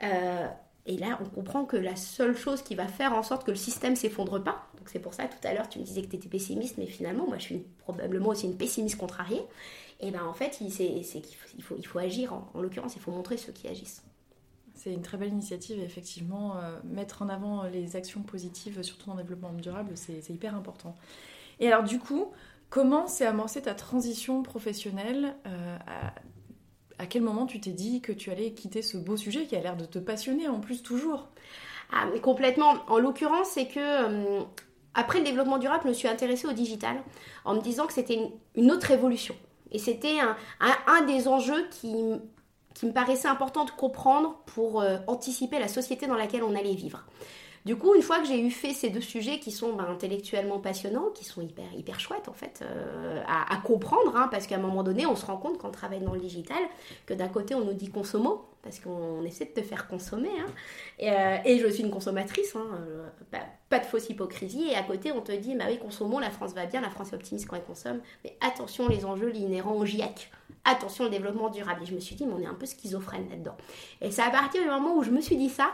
Euh, 0.03 0.47
et 0.87 0.97
là, 0.97 1.19
on 1.21 1.29
comprend 1.29 1.65
que 1.65 1.77
la 1.77 1.97
seule 1.97 2.37
chose 2.37 2.63
qui 2.63 2.77
va 2.77 2.87
faire 2.87 3.13
en 3.13 3.25
sorte 3.25 3.45
que 3.45 3.51
le 3.51 3.57
système 3.57 3.97
s'effondre 3.97 4.43
pas, 4.43 4.69
donc 4.79 4.89
c'est 4.89 5.01
pour 5.01 5.15
ça 5.15 5.25
tout 5.25 5.47
à 5.47 5.53
l'heure 5.53 5.69
tu 5.69 5.81
me 5.81 5.85
disais 5.85 6.03
que 6.03 6.09
tu 6.09 6.17
étais 6.17 6.29
pessimiste, 6.29 6.79
mais 6.79 6.87
finalement 6.87 7.27
moi 7.27 7.39
je 7.39 7.43
suis 7.43 7.59
probablement 7.79 8.29
aussi 8.29 8.47
une 8.47 8.57
pessimiste 8.57 8.97
contrariée, 8.97 9.43
et 9.99 10.13
bien 10.13 10.25
en 10.25 10.33
fait 10.33 10.55
c'est 10.55 11.21
qu'il 11.21 11.63
faut, 11.63 11.75
il 11.77 11.87
faut 11.87 11.99
agir, 11.99 12.33
en, 12.33 12.61
l'occurrence 12.61 12.95
il 12.95 13.03
faut 13.03 13.11
montrer 13.11 13.37
ceux 13.37 13.53
qui 13.53 13.67
agissent. 13.67 14.05
C'est 14.75 14.93
une 14.93 15.03
très 15.03 15.17
belle 15.17 15.31
initiative, 15.31 15.81
effectivement, 15.81 16.59
euh, 16.59 16.79
mettre 16.85 17.23
en 17.23 17.29
avant 17.29 17.65
les 17.65 17.97
actions 17.97 18.23
positives, 18.23 18.81
surtout 18.83 19.11
le 19.11 19.17
développement 19.17 19.53
durable, 19.53 19.91
c'est 19.95 20.31
hyper 20.31 20.55
important. 20.55 20.95
Et 21.59 21.67
alors 21.67 21.83
du 21.83 21.99
coup, 21.99 22.31
comment 22.71 23.09
s'est 23.09 23.27
amorcée 23.27 23.63
ta 23.63 23.75
transition 23.75 24.45
professionnelle 24.45 25.35
euh, 25.47 25.79
à 25.87 26.15
à 26.99 27.07
quel 27.07 27.23
moment 27.23 27.47
tu 27.47 27.61
t'es 27.61 27.71
dit 27.71 28.01
que 28.01 28.13
tu 28.13 28.31
allais 28.31 28.53
quitter 28.53 28.83
ce 28.83 28.97
beau 28.97 29.17
sujet 29.17 29.45
qui 29.47 29.57
a 29.57 29.61
l'air 29.61 29.77
de 29.77 29.85
te 29.85 29.99
passionner 29.99 30.49
en 30.49 30.61
plus 30.61 30.83
toujours? 30.83 31.29
Ah, 31.93 32.07
complètement. 32.23 32.75
En 32.89 32.99
l'occurrence, 32.99 33.49
c'est 33.49 33.67
que 33.67 33.79
euh, 33.79 34.41
après 34.95 35.19
le 35.19 35.25
développement 35.25 35.59
durable, 35.59 35.83
je 35.85 35.89
me 35.89 35.95
suis 35.95 36.09
intéressée 36.09 36.47
au 36.47 36.53
digital 36.53 36.97
en 37.45 37.55
me 37.55 37.61
disant 37.61 37.87
que 37.87 37.93
c'était 37.93 38.31
une, 38.57 38.73
autre 38.73 38.89
révolution. 38.89 39.37
Et 39.73 39.79
c'était 39.79 40.19
un, 40.61 41.03
des 41.03 41.29
enjeux 41.29 41.69
qui, 41.71 41.93
me 41.93 42.93
paraissait 42.93 43.29
important 43.29 43.65
de 43.65 43.71
comprendre 43.71 44.41
pour 44.47 44.81
euh, 44.81 44.99
anticiper 45.07 45.59
la 45.59 45.69
société 45.69 46.07
dans 46.07 46.17
laquelle 46.17 46.43
on 46.43 46.55
allait 46.55 46.75
vivre. 46.75 47.05
Du 47.67 47.75
coup, 47.75 47.97
une 47.97 48.03
fois 48.03 48.21
que 48.21 48.27
j'ai 48.27 48.41
eu 48.41 48.53
fait 48.53 48.73
ces 48.73 48.91
deux 48.91 49.01
sujets 49.01 49.41
qui 49.41 49.51
sont 49.51 49.73
ben, 49.73 49.87
intellectuellement 49.91 50.61
passionnants, 50.61 51.09
qui 51.13 51.25
sont 51.25 51.43
hyper, 51.43 51.65
hyper 51.77 51.99
chouettes 51.99 52.29
en 52.29 52.33
fait 52.33 52.63
euh, 52.63 53.21
à, 53.27 53.57
comprendre, 53.57 54.15
hein, 54.15 54.29
parce 54.31 54.47
qu'à 54.47 54.55
un 54.55 54.61
moment 54.61 54.85
donné, 54.85 55.05
on 55.05 55.17
se 55.17 55.27
rend 55.27 55.37
compte 55.37 55.59
quand 55.59 55.67
on 55.67 55.73
travaille 55.73 55.99
dans 55.99 56.15
le 56.15 56.21
digital 56.21 56.63
que 57.07 57.15
d'un 57.15 57.27
côté, 57.27 57.57
on 57.57 57.65
nous 57.65 57.73
dit 57.73 57.91
consommo, 57.91 58.45
parce 58.63 58.79
qu'on 58.79 59.25
essaie 59.25 59.47
de 59.47 59.51
te 59.51 59.63
faire 59.63 59.89
consommer, 59.89 60.31
hein, 60.39 60.47
euh, 61.03 61.39
et, 61.45 61.59
je 61.59 61.67
suis 61.67 61.83
une 61.83 61.91
consommatrice, 61.91 62.55
hein, 62.55 62.69
euh, 62.89 63.09
pas, 63.69 63.81
de 63.81 63.85
fausse 63.85 64.11
hypocrisie, 64.11 64.69
et 64.71 64.77
à 64.77 64.85
côté, 64.85 65.11
on 65.11 65.21
te 65.21 65.33
dit, 65.33 65.57
bah 65.57 65.65
oui, 65.69 65.81
consommons, 65.81 66.21
la 66.21 66.31
France 66.31 66.55
va 66.55 66.67
bien, 66.67 66.81
la 66.81 66.91
France 66.91 67.11
est 67.13 67.17
optimiste 67.17 67.49
quand 67.49 67.57
elle 67.57 67.65
consomme, 67.65 67.99
mais 68.23 68.37
attention 68.47 68.87
les 68.87 69.05
enjeux 69.05 69.35
inhérents 69.35 69.75
au 69.75 69.85
GIEC 69.85 70.31
attention 70.67 71.05
le 71.05 71.11
développement 71.11 71.49
durable. 71.49 71.83
Et 71.83 71.87
je 71.87 71.95
me 71.95 72.01
suis 72.01 72.17
dit, 72.17 72.27
mais 72.27 72.33
on 72.33 72.41
est 72.41 72.47
un 72.47 72.55
peu 72.55 72.67
schizophrène 72.67 73.29
là-dedans. 73.31 73.57
Et 74.01 74.11
c'est 74.11 74.23
à 74.23 74.31
partir 74.31 74.63
du 74.63 74.69
moment 74.69 74.97
où 74.97 75.03
je 75.03 75.11
me 75.11 75.21
suis 75.21 75.37
dit 75.37 75.49
ça 75.49 75.71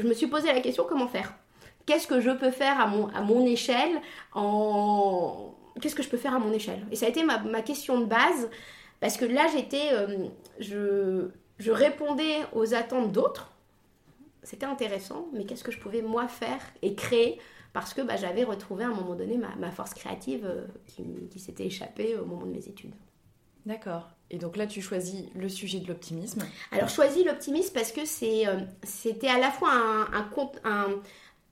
je 0.00 0.06
me 0.06 0.14
suis 0.14 0.26
posé 0.26 0.52
la 0.52 0.60
question 0.60 0.84
comment 0.88 1.08
faire? 1.08 1.34
Qu'est-ce 1.86 2.06
que 2.06 2.20
je 2.20 2.30
peux 2.30 2.50
faire 2.50 2.80
à 2.80 2.86
mon, 2.86 3.46
échelle. 3.46 4.00
Qu'est-ce 5.80 5.94
que 5.94 6.02
je 6.02 6.08
peux 6.08 6.16
faire 6.16 6.34
à 6.34 6.38
mon 6.38 6.52
échelle? 6.52 6.86
Et 6.90 6.96
ça 6.96 7.06
a 7.06 7.08
été 7.08 7.22
ma, 7.24 7.62
question 7.62 8.00
de 8.00 8.06
base 8.06 8.48
parce 9.00 9.16
que 9.16 9.24
là 9.24 9.46
j'étais, 9.54 9.92
euh, 9.92 10.28
je, 10.58 11.70
répondais 11.70 12.38
aux 12.54 12.74
attentes 12.74 13.12
d'autres. 13.12 13.52
C'était 14.42 14.66
intéressant, 14.66 15.28
mais 15.32 15.44
qu'est-ce 15.44 15.64
que 15.64 15.72
je 15.72 15.78
pouvais 15.78 16.02
moi 16.02 16.28
faire 16.28 16.60
et 16.82 16.94
créer? 16.94 17.38
Parce 17.72 17.92
que 17.92 18.02
bah, 18.02 18.16
j'avais 18.16 18.44
retrouvé 18.44 18.84
à 18.84 18.88
un 18.88 18.94
moment 18.94 19.14
donné 19.14 19.36
ma, 19.36 19.70
force 19.70 19.94
créative 19.94 20.46
euh, 20.46 20.66
qui 21.30 21.38
s'était 21.38 21.66
échappée 21.66 22.16
au 22.16 22.24
moment 22.24 22.46
de 22.46 22.52
mes 22.52 22.68
études. 22.68 22.94
D'accord. 23.66 24.13
Et 24.30 24.38
donc 24.38 24.56
là, 24.56 24.66
tu 24.66 24.82
choisis 24.82 25.24
le 25.34 25.48
sujet 25.48 25.78
de 25.78 25.86
l'optimisme. 25.86 26.42
Alors, 26.72 26.88
choisis 26.88 27.24
l'optimisme 27.24 27.72
parce 27.74 27.92
que 27.92 28.00
euh, 28.00 28.60
c'était 28.82 29.28
à 29.28 29.38
la 29.38 29.50
fois 29.50 29.70
un, 29.72 30.30
un, 30.64 30.88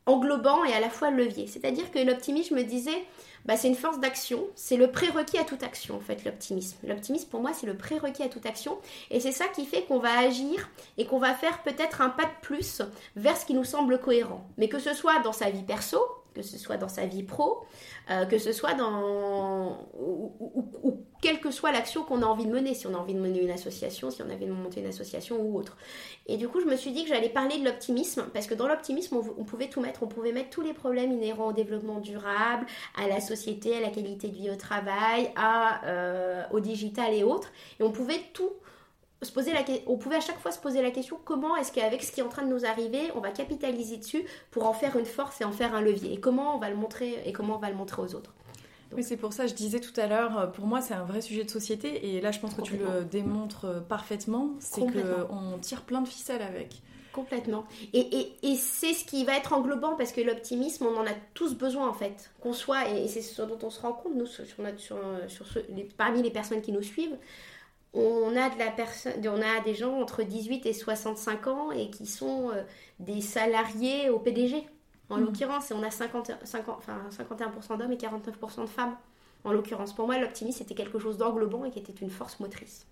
englobant 0.07 0.65
et 0.65 0.73
à 0.73 0.81
la 0.81 0.91
fois 0.91 1.11
levier. 1.11 1.47
C'est-à-dire 1.47 1.91
que 1.91 1.99
l'optimisme, 1.99 2.57
je 2.57 2.61
me 2.61 2.65
disais, 2.65 3.05
bah, 3.45 3.57
c'est 3.57 3.69
une 3.69 3.77
force 3.77 4.01
d'action, 4.01 4.47
c'est 4.55 4.77
le 4.77 4.91
prérequis 4.91 5.39
à 5.39 5.45
toute 5.45 5.63
action, 5.63 5.97
en 5.97 6.01
fait, 6.01 6.25
l'optimisme. 6.25 6.77
L'optimisme, 6.87 7.29
pour 7.29 7.41
moi, 7.41 7.53
c'est 7.53 7.67
le 7.67 7.77
prérequis 7.77 8.23
à 8.23 8.29
toute 8.29 8.47
action. 8.47 8.79
Et 9.11 9.21
c'est 9.21 9.33
ça 9.33 9.47
qui 9.49 9.67
fait 9.67 9.83
qu'on 9.83 9.99
va 9.99 10.19
agir 10.19 10.69
et 10.99 11.07
qu'on 11.07 11.19
va 11.19 11.35
faire 11.35 11.63
peut-être 11.63 12.01
un 12.01 12.09
pas 12.09 12.25
de 12.25 12.41
plus 12.41 12.83
vers 13.17 13.37
ce 13.37 13.45
qui 13.45 13.55
nous 13.55 13.65
semble 13.65 14.01
cohérent. 14.01 14.45
Mais 14.59 14.69
que 14.69 14.79
ce 14.79 14.95
soit 14.95 15.21
dans 15.21 15.33
sa 15.33 15.51
vie 15.51 15.63
perso, 15.63 15.99
que 16.35 16.43
ce 16.43 16.59
soit 16.59 16.77
dans 16.77 16.89
sa 16.89 17.07
vie 17.07 17.23
pro, 17.23 17.65
euh, 18.11 18.25
que 18.27 18.39
ce 18.39 18.53
soit 18.53 18.75
dans... 18.75 19.87
Ou, 19.95 21.05
quelle 21.21 21.41
que 21.41 21.53
soit 21.53 21.71
l'action 21.71 22.03
qu'on 22.03 22.21
a 22.23 22.27
envie 22.27 22.47
de 22.47 22.51
mener, 22.51 22.75
si 22.75 22.89
on 22.89 22.95
a 22.95 22.99
envie 22.99 23.15
de 23.15 23.21
mener 23.21 23.41
une 23.41 23.51
association, 23.51 24.11
si 24.11 24.23
on 24.23 24.29
avait 24.29 24.47
de 24.47 24.51
monter 24.51 24.81
une 24.81 24.89
association 24.89 25.41
ou 25.41 25.57
autre. 25.57 25.77
Et 26.27 26.37
du 26.37 26.49
coup, 26.49 26.61
je 26.61 26.67
me 26.67 26.75
suis 26.75 26.91
dit 26.91 27.05
que 27.05 27.11
j'allais 27.11 27.29
parler 27.29 27.59
de 27.59 27.65
l'optimisme, 27.65 28.25
parce 28.35 28.49
que 28.49 28.55
dans 28.55 28.67
l'optimisme, 28.67 29.17
on, 29.17 29.45
pouvait 29.45 29.69
tout 29.69 29.81
mettre. 29.81 30.03
On 30.03 30.09
pouvait 30.09 30.33
mettre 30.33 30.51
tous 30.51 30.63
les 30.63 30.75
problèmes 30.75 31.13
inhérents 31.13 31.51
au 31.51 31.53
développement 31.53 32.01
durable, 32.01 32.67
à 32.97 33.07
la 33.07 33.21
société, 33.21 33.77
à 33.77 33.81
la 33.81 33.91
qualité 33.91 34.29
de 34.29 34.35
vie 34.35 34.51
au 34.51 34.57
travail, 34.57 35.33
euh, 35.85 36.43
au 36.51 36.59
digital 36.59 37.15
et 37.15 37.23
autres. 37.23 37.53
Et 37.79 37.85
on 37.85 37.93
pouvait 37.93 38.21
tout 38.33 38.51
se 39.25 39.33
poser 39.33 39.53
la, 39.53 39.63
on 39.87 39.97
pouvait 39.97 40.17
à 40.17 40.21
chaque 40.21 40.39
fois 40.41 40.53
se 40.53 40.59
poser 40.59 40.83
la 40.83 40.91
question 40.91 41.19
comment 41.25 41.57
est-ce 41.57 41.73
qu'avec 41.73 42.03
ce 42.03 42.13
qui 42.13 42.21
est 42.21 42.23
en 42.23 42.29
train 42.29 42.43
de 42.43 42.53
nous 42.53 42.65
arriver, 42.65 43.11
on 43.15 43.21
va 43.21 43.31
capitaliser 43.31 43.97
dessus 43.97 44.25
pour 44.51 44.67
en 44.67 44.73
faire 44.73 44.97
une 44.97 45.07
force 45.07 45.41
et 45.41 45.45
en 45.45 45.53
faire 45.53 45.75
un 45.75 45.81
levier? 45.81 46.13
Et 46.13 46.21
comment 46.21 46.57
on 46.57 46.59
va 46.59 46.69
le 46.71 46.77
montrer 46.77 47.23
et 47.25 47.33
comment 47.33 47.57
on 47.57 47.61
va 47.61 47.71
le 47.71 47.77
montrer 47.77 48.03
aux 48.03 48.15
autres? 48.15 48.33
Oui, 48.95 49.03
c'est 49.03 49.17
pour 49.17 49.33
ça, 49.33 49.47
je 49.47 49.55
disais 49.55 49.81
tout 49.81 49.99
à 49.99 50.07
l'heure, 50.07 50.39
euh, 50.39 50.47
pour 50.47 50.67
moi, 50.67 50.83
c'est 50.83 50.95
un 50.95 51.05
vrai 51.05 51.23
sujet 51.23 51.45
de 51.45 51.51
société. 51.51 52.15
Et 52.15 52.21
là, 52.21 52.31
je 52.31 52.41
pense 52.41 52.53
que 52.55 52.61
tu 52.61 52.77
le 52.77 53.05
démontres 53.05 53.65
euh, 53.65 53.81
parfaitement. 53.81 54.51
C'est 54.61 54.83
qu'on 54.83 55.59
tire 55.61 55.83
plein 55.83 56.03
de 56.03 56.09
ficelles 56.09 56.43
avec. 56.43 56.83
Complètement. 57.13 57.65
Et, 57.93 58.01
et, 58.01 58.33
et 58.43 58.57
c'est 58.57 58.95
ce 58.95 59.05
qui 59.05 59.25
va 59.25 59.37
être 59.37 59.53
englobant 59.53 59.97
parce 59.97 60.13
que 60.13 60.21
l'optimisme, 60.21 60.87
on 60.87 60.97
en 60.97 61.07
a 61.07 61.13
tous 61.35 61.55
besoin 61.55 61.89
en 61.89 61.93
fait. 61.93 62.31
Qu'on 62.41 62.53
soit, 62.53 62.89
et 62.89 63.09
c'est 63.09 63.21
ce 63.23 63.43
dont 63.43 63.59
on 63.63 63.71
se 63.71 63.81
rend 63.81 63.93
compte, 63.93 64.15
nous, 64.15 64.27
sur, 64.27 64.45
sur, 64.47 64.97
sur 65.29 65.47
parmi 65.97 66.23
les 66.23 66.31
personnes 66.31 66.63
qui 66.63 66.73
nous 66.73 66.83
suivent, 66.83 67.17
on 67.95 68.35
a, 68.37 68.49
de 68.51 68.59
la 68.59 68.71
personne, 68.71 69.13
on 69.27 69.43
a 69.43 69.61
des 69.65 69.75
gens 69.75 70.01
entre 70.01 70.23
18 70.23 70.65
et 70.67 70.73
65 70.73 71.47
ans 71.49 71.71
et 71.73 71.91
qui 71.91 72.07
sont 72.07 72.51
euh, 72.51 72.63
des 73.01 73.21
salariés 73.21 74.09
au 74.11 74.19
PDG. 74.19 74.67
En 75.11 75.19
Mhm. 75.19 75.25
l'occurrence, 75.27 75.71
et 75.71 75.75
on 75.75 75.83
a 75.83 75.91
50, 75.91 76.33
50 76.45 76.77
enfin, 76.79 77.03
51% 77.11 77.77
d'hommes 77.77 77.93
et 77.93 77.97
49% 77.99 78.63
de 78.63 78.67
femmes. 78.69 78.97
En 79.45 79.53
l'occurrence, 79.53 79.95
pour 79.95 80.07
moi, 80.07 80.19
l'optimisme 80.19 80.59
c'était 80.59 80.75
quelque 80.75 80.99
chose 80.99 81.19
d'englobant 81.19 81.65
et 81.65 81.71
qui 81.71 81.81
était 81.81 81.93
une 81.93 82.11
force 82.11 82.41
motrice. 82.41 82.87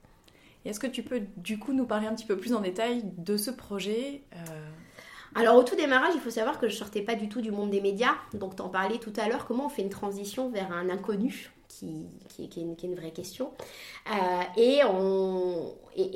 Est-ce 0.67 0.81
que 0.81 0.87
tu 0.87 1.03
peux 1.03 1.23
du 1.37 1.59
coup 1.59 1.73
nous 1.73 1.87
parler 1.87 2.07
un 2.07 2.15
petit 2.15 2.27
peu 2.27 2.37
plus 2.37 2.53
en 2.53 2.61
détail 2.61 3.03
de 3.17 3.37
ce 3.39 3.51
projet 3.51 4.23
euh, 4.35 4.71
Alors 5.35 5.57
au 5.57 5.63
tout 5.63 5.77
démarrage, 5.77 6.13
il 6.15 6.21
faut 6.21 6.31
savoir 6.31 6.59
que 6.59 6.69
je 6.69 6.77
sortais 6.77 7.01
pas 7.03 7.15
du 7.15 7.29
tout 7.31 7.41
du 7.41 7.51
monde 7.51 7.71
des 7.71 7.81
médias. 7.81 8.15
Donc 8.35 8.57
t'en 8.57 8.69
parlais 8.69 8.99
tout 8.99 9.13
à 9.17 9.29
l'heure, 9.29 9.47
comment 9.47 9.67
on 9.67 9.69
fait 9.71 9.83
une 9.83 9.89
transition 9.89 10.51
vers 10.51 10.71
un 10.73 10.91
inconnu? 10.91 11.51
Qui, 12.29 12.43
est, 12.45 12.83
une, 12.83 12.95
vraie 12.95 13.11
question. 13.11 13.53
Euh, 14.11 14.43
et, 14.57 14.83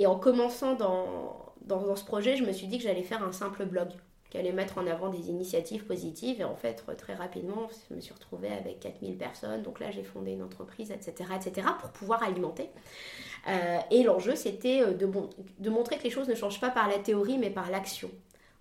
en, 0.07 0.19
commençant 0.19 0.75
dans, 0.75 1.97
ce 1.97 2.05
projet, 2.05 2.37
je 2.37 2.45
me 2.45 2.53
suis 2.53 2.67
dit 2.67 2.79
que 2.79 2.85
j'allais 2.85 3.03
faire 3.03 3.23
un 3.23 3.33
simple 3.33 3.65
blog 3.65 3.89
qui 4.31 4.39
allait 4.39 4.53
mettre 4.53 4.79
en 4.79 4.87
avant 4.87 5.09
des 5.09 5.29
initiatives 5.29 5.85
positives. 5.85 6.41
Et 6.41 6.45
en 6.45 6.57
fait, 6.57 6.85
très 6.99 7.15
rapidement, 7.15 7.69
je 7.89 7.95
me 7.95 8.01
suis 8.01 8.13
retrouvée 8.13 8.49
avec 8.49 8.81
4000 8.81 9.17
personnes. 9.17 9.63
Donc 9.63 9.81
là, 9.81 9.91
j'ai 9.91 10.03
fondé 10.05 10.33
une 10.33 10.43
entreprise, 10.43 10.91
etc., 10.91 11.31
etc., 11.37 11.69
pour 11.81 11.91
pouvoir 11.91 12.23
alimenter. 12.23 12.69
Euh, 13.49 13.79
et 13.91 14.03
l'enjeu, 14.03 14.35
c'était 14.35 14.85
bon, 15.07 15.31
de 15.59 15.71
montrer 15.71 15.99
que 15.99 16.05
les 16.05 16.11
choses 16.11 16.29
ne 16.29 16.35
changent 16.35 16.61
pas 16.61 16.71
par 16.71 16.89
la 16.89 16.99
théorie, 16.99 17.39
mais 17.39 17.51
par 17.51 17.71
l'action. 17.71 18.11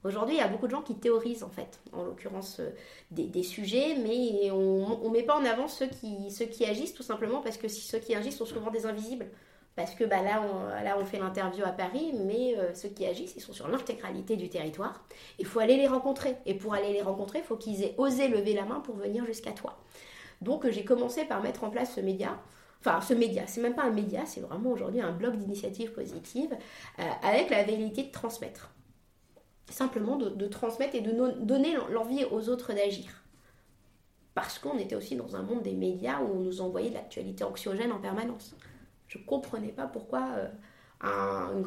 Aujourd'hui, 0.03 0.35
il 0.35 0.39
y 0.39 0.41
a 0.41 0.47
beaucoup 0.47 0.67
de 0.67 0.71
gens 0.71 0.81
qui 0.81 0.95
théorisent, 0.95 1.43
en 1.43 1.49
fait, 1.49 1.79
en 1.93 2.03
l'occurrence 2.03 2.59
euh, 2.59 2.71
des, 3.11 3.43
sujets, 3.43 3.95
mais 4.03 4.51
on 4.51 5.07
ne 5.07 5.09
met 5.09 5.23
pas 5.23 5.37
en 5.37 5.45
avant 5.45 5.67
ceux 5.67 5.87
qui, 5.87 6.65
agissent, 6.65 6.93
tout 6.93 7.03
simplement 7.03 7.39
parce 7.41 7.57
que 7.57 7.69
ceux 7.69 7.99
qui 7.99 8.13
agissent 8.13 8.37
sont 8.37 8.45
souvent 8.45 8.69
des 8.69 8.85
invisibles. 8.85 9.27
Parce 9.75 9.95
que 9.95 10.03
bah, 10.03 10.21
là, 10.21 10.43
on, 10.43 10.83
là, 10.83 10.97
on 10.99 11.05
fait 11.05 11.17
l'interview 11.17 11.63
à 11.65 11.71
Paris, 11.71 12.13
mais 12.25 12.55
euh, 12.57 12.75
ceux 12.75 12.89
qui 12.89 13.05
agissent, 13.05 13.33
ils 13.35 13.41
sont 13.41 13.53
sur 13.53 13.67
l'intégralité 13.67 14.35
du 14.35 14.49
territoire. 14.49 15.03
Il 15.39 15.45
faut 15.45 15.59
aller 15.59 15.77
les 15.77 15.87
rencontrer. 15.87 16.35
Et 16.45 16.53
pour 16.53 16.73
aller 16.73 16.91
les 16.91 17.01
rencontrer, 17.01 17.39
il 17.39 17.45
faut 17.45 17.55
qu'ils 17.55 17.83
aient 17.83 17.95
osé 17.97 18.27
lever 18.27 18.53
la 18.53 18.65
main 18.65 18.81
pour 18.81 18.95
venir 18.95 19.25
jusqu'à 19.25 19.51
toi. 19.51 19.79
Donc, 20.41 20.69
j'ai 20.69 20.83
commencé 20.83 21.23
par 21.23 21.41
mettre 21.41 21.63
en 21.63 21.69
place 21.69 21.95
ce 21.95 22.01
média. 22.01 22.37
Enfin, 22.81 22.99
ce 22.99 23.13
média, 23.13 23.43
c'est 23.47 23.61
même 23.61 23.75
pas 23.75 23.83
un 23.83 23.91
média, 23.91 24.25
c'est 24.25 24.41
vraiment 24.41 24.71
aujourd'hui 24.71 24.99
un 24.99 25.13
blog 25.13 25.37
d'initiatives 25.37 25.93
positives 25.93 26.53
euh, 26.99 27.03
avec 27.23 27.49
la 27.49 27.63
vérité 27.63 28.03
de 28.03 28.11
transmettre 28.11 28.72
simplement 29.69 30.17
de, 30.17 30.47
transmettre 30.47 30.95
et 30.95 31.01
de 31.01 31.11
donner 31.43 31.75
l'envie 31.91 32.25
aux 32.25 32.49
autres 32.49 32.73
d'agir. 32.73 33.23
Parce 34.33 34.59
qu'on 34.59 34.77
était 34.77 34.95
aussi 34.95 35.15
dans 35.15 35.35
un 35.35 35.43
monde 35.43 35.61
des 35.61 35.73
médias 35.73 36.21
où 36.21 36.37
on 36.37 36.39
nous 36.39 36.61
envoyait 36.61 36.89
de 36.89 36.95
l'actualité 36.95 37.43
anxiogène 37.43 37.91
en 37.91 37.99
permanence. 37.99 38.55
Je 39.07 39.19
comprenais 39.19 39.71
pas 39.71 39.85
pourquoi 39.85 40.27
euh, 40.37 40.49
un, 41.01 41.51
une, 41.55 41.61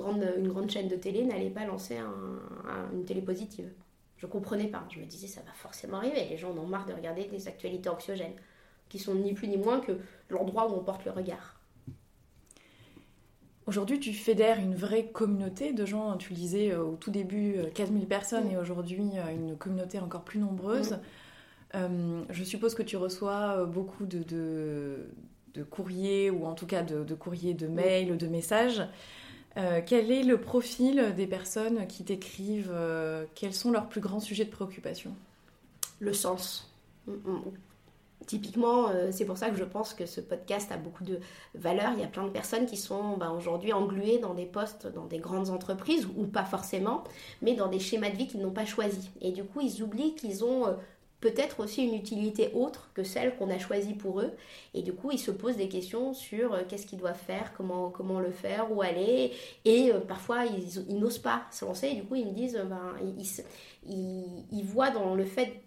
grande, 0.49 0.71
chaîne 0.71 0.89
de 0.89 0.97
télé 0.97 1.25
n'allait 1.25 1.51
pas 1.51 1.65
lancer 1.65 1.97
un, 1.99 2.13
un, 2.69 2.91
une 2.93 3.05
télé 3.05 3.23
positive. 3.23 3.71
Je 4.17 4.27
comprenais 4.27 4.69
pas. 4.69 4.85
Je 4.91 4.99
me 4.99 5.05
disais, 5.05 5.27
ça 5.27 5.43
va 5.43 5.53
forcément 5.53 5.99
arriver. 5.99 6.27
Les 6.29 6.37
gens 6.37 6.53
en 6.53 6.59
ont 6.59 6.67
marre 6.67 6.87
de 6.87 6.93
regarder 6.93 7.25
des 7.25 7.49
actualités 7.49 7.89
anxiogènes, 7.89 8.35
qui 8.89 8.99
sont 8.99 9.15
ni 9.15 9.35
plus 9.35 9.49
ni 9.49 9.57
moins 9.57 9.81
que 9.81 9.93
l'endroit 10.31 10.71
où 10.71 10.75
on 10.75 10.83
porte 10.83 11.05
le 11.05 11.13
regard. 11.13 11.56
Aujourd'hui, 13.67 13.99
tu 13.99 14.13
fédères 14.13 14.61
une 14.61 14.75
vraie 14.75 15.07
communauté 15.07 15.73
de 15.73 15.85
gens, 15.85 16.17
tu 16.17 16.31
le 16.31 16.37
disais 16.37 16.75
au 16.77 16.97
tout 16.97 17.11
début, 17.11 17.57
15 17.75 17.93
000 17.93 18.05
personnes, 18.05 18.47
mmh. 18.47 18.53
et 18.53 18.57
aujourd'hui, 18.57 18.99
une 18.99 19.57
communauté 19.57 19.99
encore 19.99 20.23
plus 20.23 20.39
nombreuse. 20.39 20.93
Mmh. 20.93 20.99
Euh, 21.75 22.23
je 22.31 22.45
suppose 22.45 22.75
que 22.75 22.83
tu 22.83 22.97
reçois 22.97 23.65
beaucoup 23.65 24.07
de, 24.07 24.23
de, 24.23 25.09
de 25.55 25.63
courriers, 25.65 26.31
ou 26.31 26.47
en 26.47 26.55
tout 26.55 26.67
cas 26.67 26.83
de, 26.83 27.03
de 27.03 27.15
courriers, 27.15 27.55
de 27.55 27.67
mails, 27.67 28.13
mmh. 28.13 28.19
de 28.19 28.27
messages. 28.29 28.83
Euh, 29.57 29.81
quel 29.85 30.13
est 30.13 30.23
le 30.23 30.39
profil 30.39 31.15
des 31.17 31.27
personnes 31.27 31.87
qui 31.87 32.05
t'écrivent 32.05 32.73
euh, 32.75 33.25
Quels 33.35 33.55
sont 33.55 33.71
leurs 33.71 33.89
plus 33.89 34.01
grands 34.01 34.21
sujets 34.21 34.45
de 34.45 34.51
préoccupation? 34.51 35.15
Le 35.99 36.13
sens. 36.13 36.71
Typiquement, 38.27 38.89
euh, 38.89 39.11
c'est 39.13 39.25
pour 39.25 39.39
ça 39.39 39.51
que 39.51 39.57
je 39.57 39.65
pense 39.65 39.95
que 39.95 40.05
ce 40.05 40.21
podcast 40.21 40.73
a 40.73 40.77
beaucoup 40.77 41.05
de 41.05 41.21
valeur. 41.55 41.93
Il 41.95 42.01
y 42.01 42.05
a 42.05 42.09
plein 42.09 42.25
de 42.25 42.31
personnes 42.31 42.67
qui 42.67 42.77
sont 42.77 43.17
bah, 43.17 43.31
aujourd'hui 43.31 43.73
engluées 43.73 44.19
dans 44.19 44.35
des 44.35 44.47
postes, 44.47 44.89
dans 44.89 45.07
des 45.07 45.19
grandes 45.19 45.51
entreprises, 45.51 46.09
ou 46.17 46.27
pas 46.27 46.45
forcément, 46.45 47.05
mais 47.41 47.55
dans 47.55 47.69
des 47.69 47.79
schémas 47.79 48.11
de 48.11 48.17
vie 48.17 48.27
qu'ils 48.27 48.41
n'ont 48.41 48.51
pas 48.51 48.65
choisis. 48.67 49.11
Et 49.21 49.31
du 49.31 49.45
coup, 49.45 49.61
ils 49.61 49.81
oublient 49.81 50.17
qu'ils 50.17 50.45
ont 50.45 50.67
euh, 50.67 50.73
peut-être 51.21 51.61
aussi 51.61 51.85
une 51.85 51.95
utilité 51.95 52.51
autre 52.53 52.91
que 52.95 53.05
celle 53.05 53.37
qu'on 53.37 53.49
a 53.49 53.61
choisie 53.61 53.95
pour 53.95 54.21
eux. 54.21 54.33
Et 54.75 54.83
du 54.83 54.93
coup, 54.93 55.13
ils 55.13 55.21
se 55.21 55.31
posent 55.31 55.57
des 55.57 55.69
questions 55.69 56.13
sur 56.13 56.53
euh, 56.53 56.63
qu'est-ce 56.69 56.87
qu'ils 56.87 56.99
doivent 56.99 57.17
faire, 57.17 57.53
comment, 57.57 57.91
comment 57.91 58.19
le 58.19 58.33
faire, 58.33 58.73
où 58.73 58.83
aller. 58.83 59.35
Et 59.65 59.93
parfois, 60.09 60.47
ils, 60.47 60.99
n'osent 60.99 61.19
pas 61.19 61.43
se 61.53 61.65
lancer. 61.65 61.91
Et 61.91 61.95
du 61.95 62.03
coup, 62.03 62.17
ils 62.17 62.27
me 62.27 62.33
disent, 62.33 62.61
ben, 62.69 62.93
ils, 63.89 64.65
voient 64.65 64.91
dans 64.91 65.15
le 65.15 65.25
fait 65.25 65.63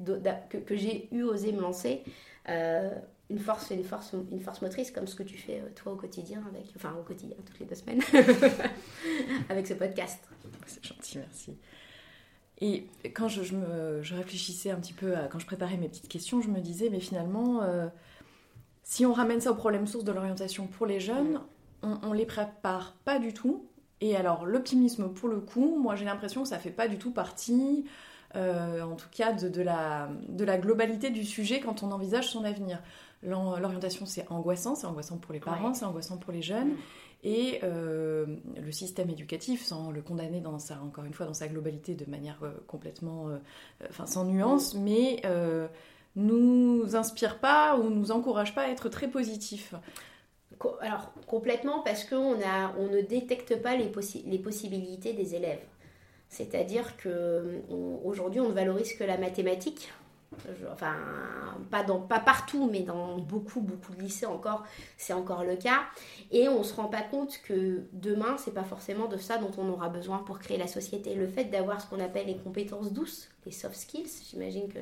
que, 0.50 0.58
que 0.58 0.76
j'ai 0.76 1.08
eu 1.14 1.24
osé 1.24 1.54
me 1.54 1.62
lancer 1.62 2.04
euh, 2.50 2.90
une 3.30 3.40
force, 3.40 3.70
une 3.70 3.84
force, 3.84 4.14
une 4.32 4.42
force 4.42 4.62
motrice 4.62 4.92
comme 4.92 5.08
ce 5.08 5.16
que 5.16 5.24
tu 5.24 5.38
fais 5.38 5.60
euh, 5.60 5.70
toi 5.76 5.94
au 5.94 5.96
quotidien 5.96 6.44
avec, 6.50 6.66
enfin 6.76 6.96
au 7.00 7.04
quotidien 7.04 7.38
toutes 7.46 7.60
les 7.60 7.66
deux 7.66 7.76
semaines 7.76 8.02
avec 9.50 9.68
ce 9.68 9.76
podcast. 9.76 10.20
C'est 10.66 10.84
gentil, 10.84 11.20
merci. 11.20 11.58
Et 12.62 12.88
quand 13.14 13.30
je, 13.30 13.44
je, 13.44 13.56
me, 13.56 14.02
je, 14.02 14.16
réfléchissais 14.16 14.72
un 14.72 14.76
petit 14.76 14.94
peu, 14.94 15.16
à, 15.16 15.28
quand 15.28 15.40
je 15.40 15.46
préparais 15.46 15.78
mes 15.78 15.88
petites 15.88 16.10
questions, 16.10 16.42
je 16.42 16.50
me 16.50 16.60
disais, 16.60 16.90
mais 16.90 17.00
finalement, 17.00 17.62
euh, 17.62 17.88
si 18.84 19.06
on 19.06 19.14
ramène 19.14 19.40
ça 19.40 19.52
au 19.52 19.56
problème 19.56 19.88
source 19.88 20.04
de 20.04 20.12
l'orientation 20.12 20.68
pour 20.68 20.86
les 20.86 21.00
jeunes, 21.00 21.34
mmh. 21.34 21.42
on, 21.84 22.00
on 22.04 22.14
les 22.14 22.26
prépare 22.26 22.96
pas 23.06 23.20
du 23.20 23.34
tout. 23.34 23.66
Et 24.02 24.16
alors, 24.16 24.46
l'optimisme, 24.46 25.10
pour 25.14 25.30
le 25.30 25.40
coup, 25.40 25.78
moi 25.80 25.96
j'ai 25.96 26.06
l'impression 26.06 26.44
que 26.44 26.50
ça 26.50 26.60
fait 26.60 26.72
pas 26.72 26.88
du 26.88 26.98
tout 26.98 27.12
partie 27.12 27.86
euh, 28.36 28.82
en 28.84 28.96
tout 28.96 29.08
cas 29.12 29.34
de, 29.34 29.50
de, 29.50 29.62
la, 29.62 30.10
de 30.28 30.44
la 30.46 30.58
globalité 30.58 31.10
du 31.10 31.26
sujet 31.26 31.60
quand 31.60 31.84
on 31.84 31.92
envisage 31.92 32.30
son 32.30 32.44
avenir. 32.44 32.82
L'orientation, 33.22 34.06
c'est 34.06 34.26
angoissant, 34.32 34.76
c'est 34.76 34.88
angoissant 34.88 35.18
pour 35.18 35.34
les 35.34 35.42
parents, 35.42 35.70
ouais. 35.70 35.74
c'est 35.74 35.86
angoissant 35.86 36.18
pour 36.18 36.32
les 36.32 36.42
jeunes. 36.42 36.70
Mmh. 36.70 36.78
Et 37.24 37.60
euh, 37.64 38.26
le 38.56 38.72
système 38.72 39.10
éducatif, 39.10 39.66
sans 39.66 39.92
le 39.92 40.02
condamner 40.02 40.40
dans 40.40 40.58
sa, 40.58 40.82
encore 40.82 41.04
une 41.04 41.14
fois 41.14 41.26
dans 41.26 41.34
sa 41.34 41.50
globalité 41.50 41.96
de 41.96 42.10
manière 42.10 42.40
euh, 42.44 42.52
complètement, 42.66 43.28
enfin 43.90 44.06
sans 44.06 44.24
nuance, 44.24 44.74
mmh. 44.74 44.82
mais 44.82 45.22
nous 46.16 46.96
inspire 46.96 47.40
pas 47.40 47.78
ou 47.78 47.90
nous 47.90 48.12
encourage 48.12 48.56
pas 48.56 48.64
à 48.64 48.68
être 48.70 48.90
très 48.90 49.10
positif. 49.10 49.74
Alors 50.82 51.14
complètement 51.28 51.82
parce 51.82 52.04
qu'on 52.04 52.36
on 52.78 52.88
ne 52.88 53.02
détecte 53.02 53.62
pas 53.62 53.76
les, 53.76 53.88
possi 53.88 54.24
les 54.26 54.40
possibilités 54.40 55.14
des 55.14 55.36
élèves. 55.36 55.64
C'est-à-dire 56.30 56.96
qu'aujourd'hui, 56.98 58.40
on, 58.40 58.50
ne 58.50 58.54
valorise 58.54 58.94
que 58.94 59.04
la 59.04 59.18
mathématique. 59.18 59.92
Enfin, 60.72 60.96
pas 61.72 62.20
partout, 62.20 62.70
mais 62.72 62.82
dans 62.82 63.18
beaucoup, 63.18 63.62
beaucoup 63.62 63.94
de 63.96 64.02
lycées 64.02 64.28
encore, 64.28 64.64
c'est 64.96 65.14
encore 65.14 65.44
le 65.44 65.56
cas. 65.56 65.82
Et 66.32 66.48
on 66.48 66.60
ne 66.60 66.64
se 66.64 66.76
rend 66.76 66.86
pas 66.86 67.02
compte 67.02 67.42
que 67.44 67.82
demain, 67.94 68.38
c'est 68.38 68.54
pas 68.54 68.64
forcément 68.64 69.08
de 69.08 69.18
ça 69.18 69.38
dont 69.38 69.52
on 69.58 69.68
aura 69.70 69.90
besoin 69.90 70.20
pour 70.20 70.38
créer 70.38 70.58
la 70.58 70.68
société. 70.68 71.16
Le 71.16 71.28
fait 71.28 71.46
d'avoir 71.46 71.82
ce 71.82 71.88
qu'on 71.88 72.00
appelle 72.00 72.28
les 72.28 72.38
compétences 72.38 72.94
douces, 72.94 73.30
les 73.46 73.52
soft 73.52 73.76
skills, 73.76 74.10
j'imagine 74.30 74.68
que, 74.72 74.80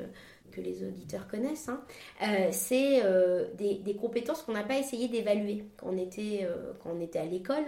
que 0.50 0.60
les 0.60 0.82
auditeurs 0.84 1.28
connaissent, 1.28 1.68
hein, 1.68 1.80
euh, 2.22 2.48
c'est 2.50 3.02
euh, 3.04 3.46
des, 3.54 3.94
compétences 3.94 4.42
qu'on 4.42 4.52
n'a 4.52 4.62
pas 4.62 4.78
essayé 4.78 5.08
d'évaluer 5.08 5.64
quand 5.76 5.88
on 5.90 5.96
était, 5.96 6.44
euh, 6.44 6.72
à 7.14 7.24
l'école 7.24 7.64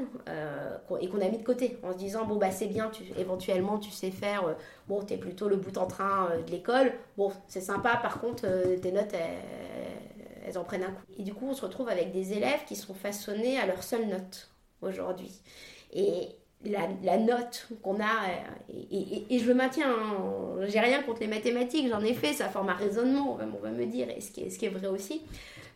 et 1.01 1.09
qu'on 1.09 1.21
a 1.21 1.29
mis 1.29 1.39
de 1.39 1.45
côté 1.45 1.79
en 1.83 1.93
se 1.93 1.99
disant 1.99 2.25
bon 2.27 2.37
bah 2.37 2.51
c'est 2.51 2.67
bien, 2.67 2.91
tu, 2.91 3.05
éventuellement 3.19 3.79
tu 3.79 3.91
sais 3.91 4.11
faire, 4.11 4.57
bon 4.89 5.03
t'es 5.03 5.17
plutôt 5.17 5.49
le 5.49 5.57
bout 5.57 5.77
en 5.79 5.87
train 5.87 6.31
de 6.47 6.51
l'école, 6.51 6.93
bon 7.17 7.33
c'est 7.49 7.61
sympa, 7.61 7.97
par 7.97 8.21
contre 8.21 8.43
tes 8.81 8.93
notes 8.93 9.13
elles, 9.13 10.47
elles 10.47 10.59
en 10.59 10.65
prennent 10.65 10.85
un 10.85 10.91
coup. 10.91 11.05
Et 11.19 11.23
du 11.23 11.35
coup 11.35 11.47
on 11.49 11.55
se 11.55 11.63
retrouve 11.63 11.89
avec 11.89 12.13
des 12.13 12.33
élèves 12.33 12.65
qui 12.67 12.77
sont 12.77 12.95
façonnés 12.95 13.59
à 13.59 13.67
leur 13.67 13.83
seule 13.83 14.07
note 14.07 14.51
aujourd'hui. 14.83 15.41
Et, 15.93 16.29
la, 16.65 17.17
note 17.17 17.69
qu'on 17.83 18.01
a, 18.01 18.29
et, 18.69 19.35
et, 19.35 19.39
je 19.39 19.47
le 19.47 19.55
maintiens, 19.55 19.91
hein, 19.91 20.67
j'ai 20.67 20.81
rien 20.81 21.03
contre 21.03 21.21
les 21.21 21.27
mathématiques, 21.27 21.89
j'en 21.89 22.03
ai 22.03 22.13
fait, 22.13 22.35
ça 22.35 22.49
forme 22.49 22.69
un 22.69 22.75
raisonnement, 22.75 23.33
on 23.33 23.59
va, 23.59 23.71
me 23.71 23.87
dire, 23.87 24.11
et 24.11 24.21
ce 24.21 24.31
qui, 24.31 24.43
est, 24.43 24.51
ce 24.51 24.59
qui 24.59 24.67
est 24.67 24.71
vrai 24.71 24.87
aussi. 24.89 25.23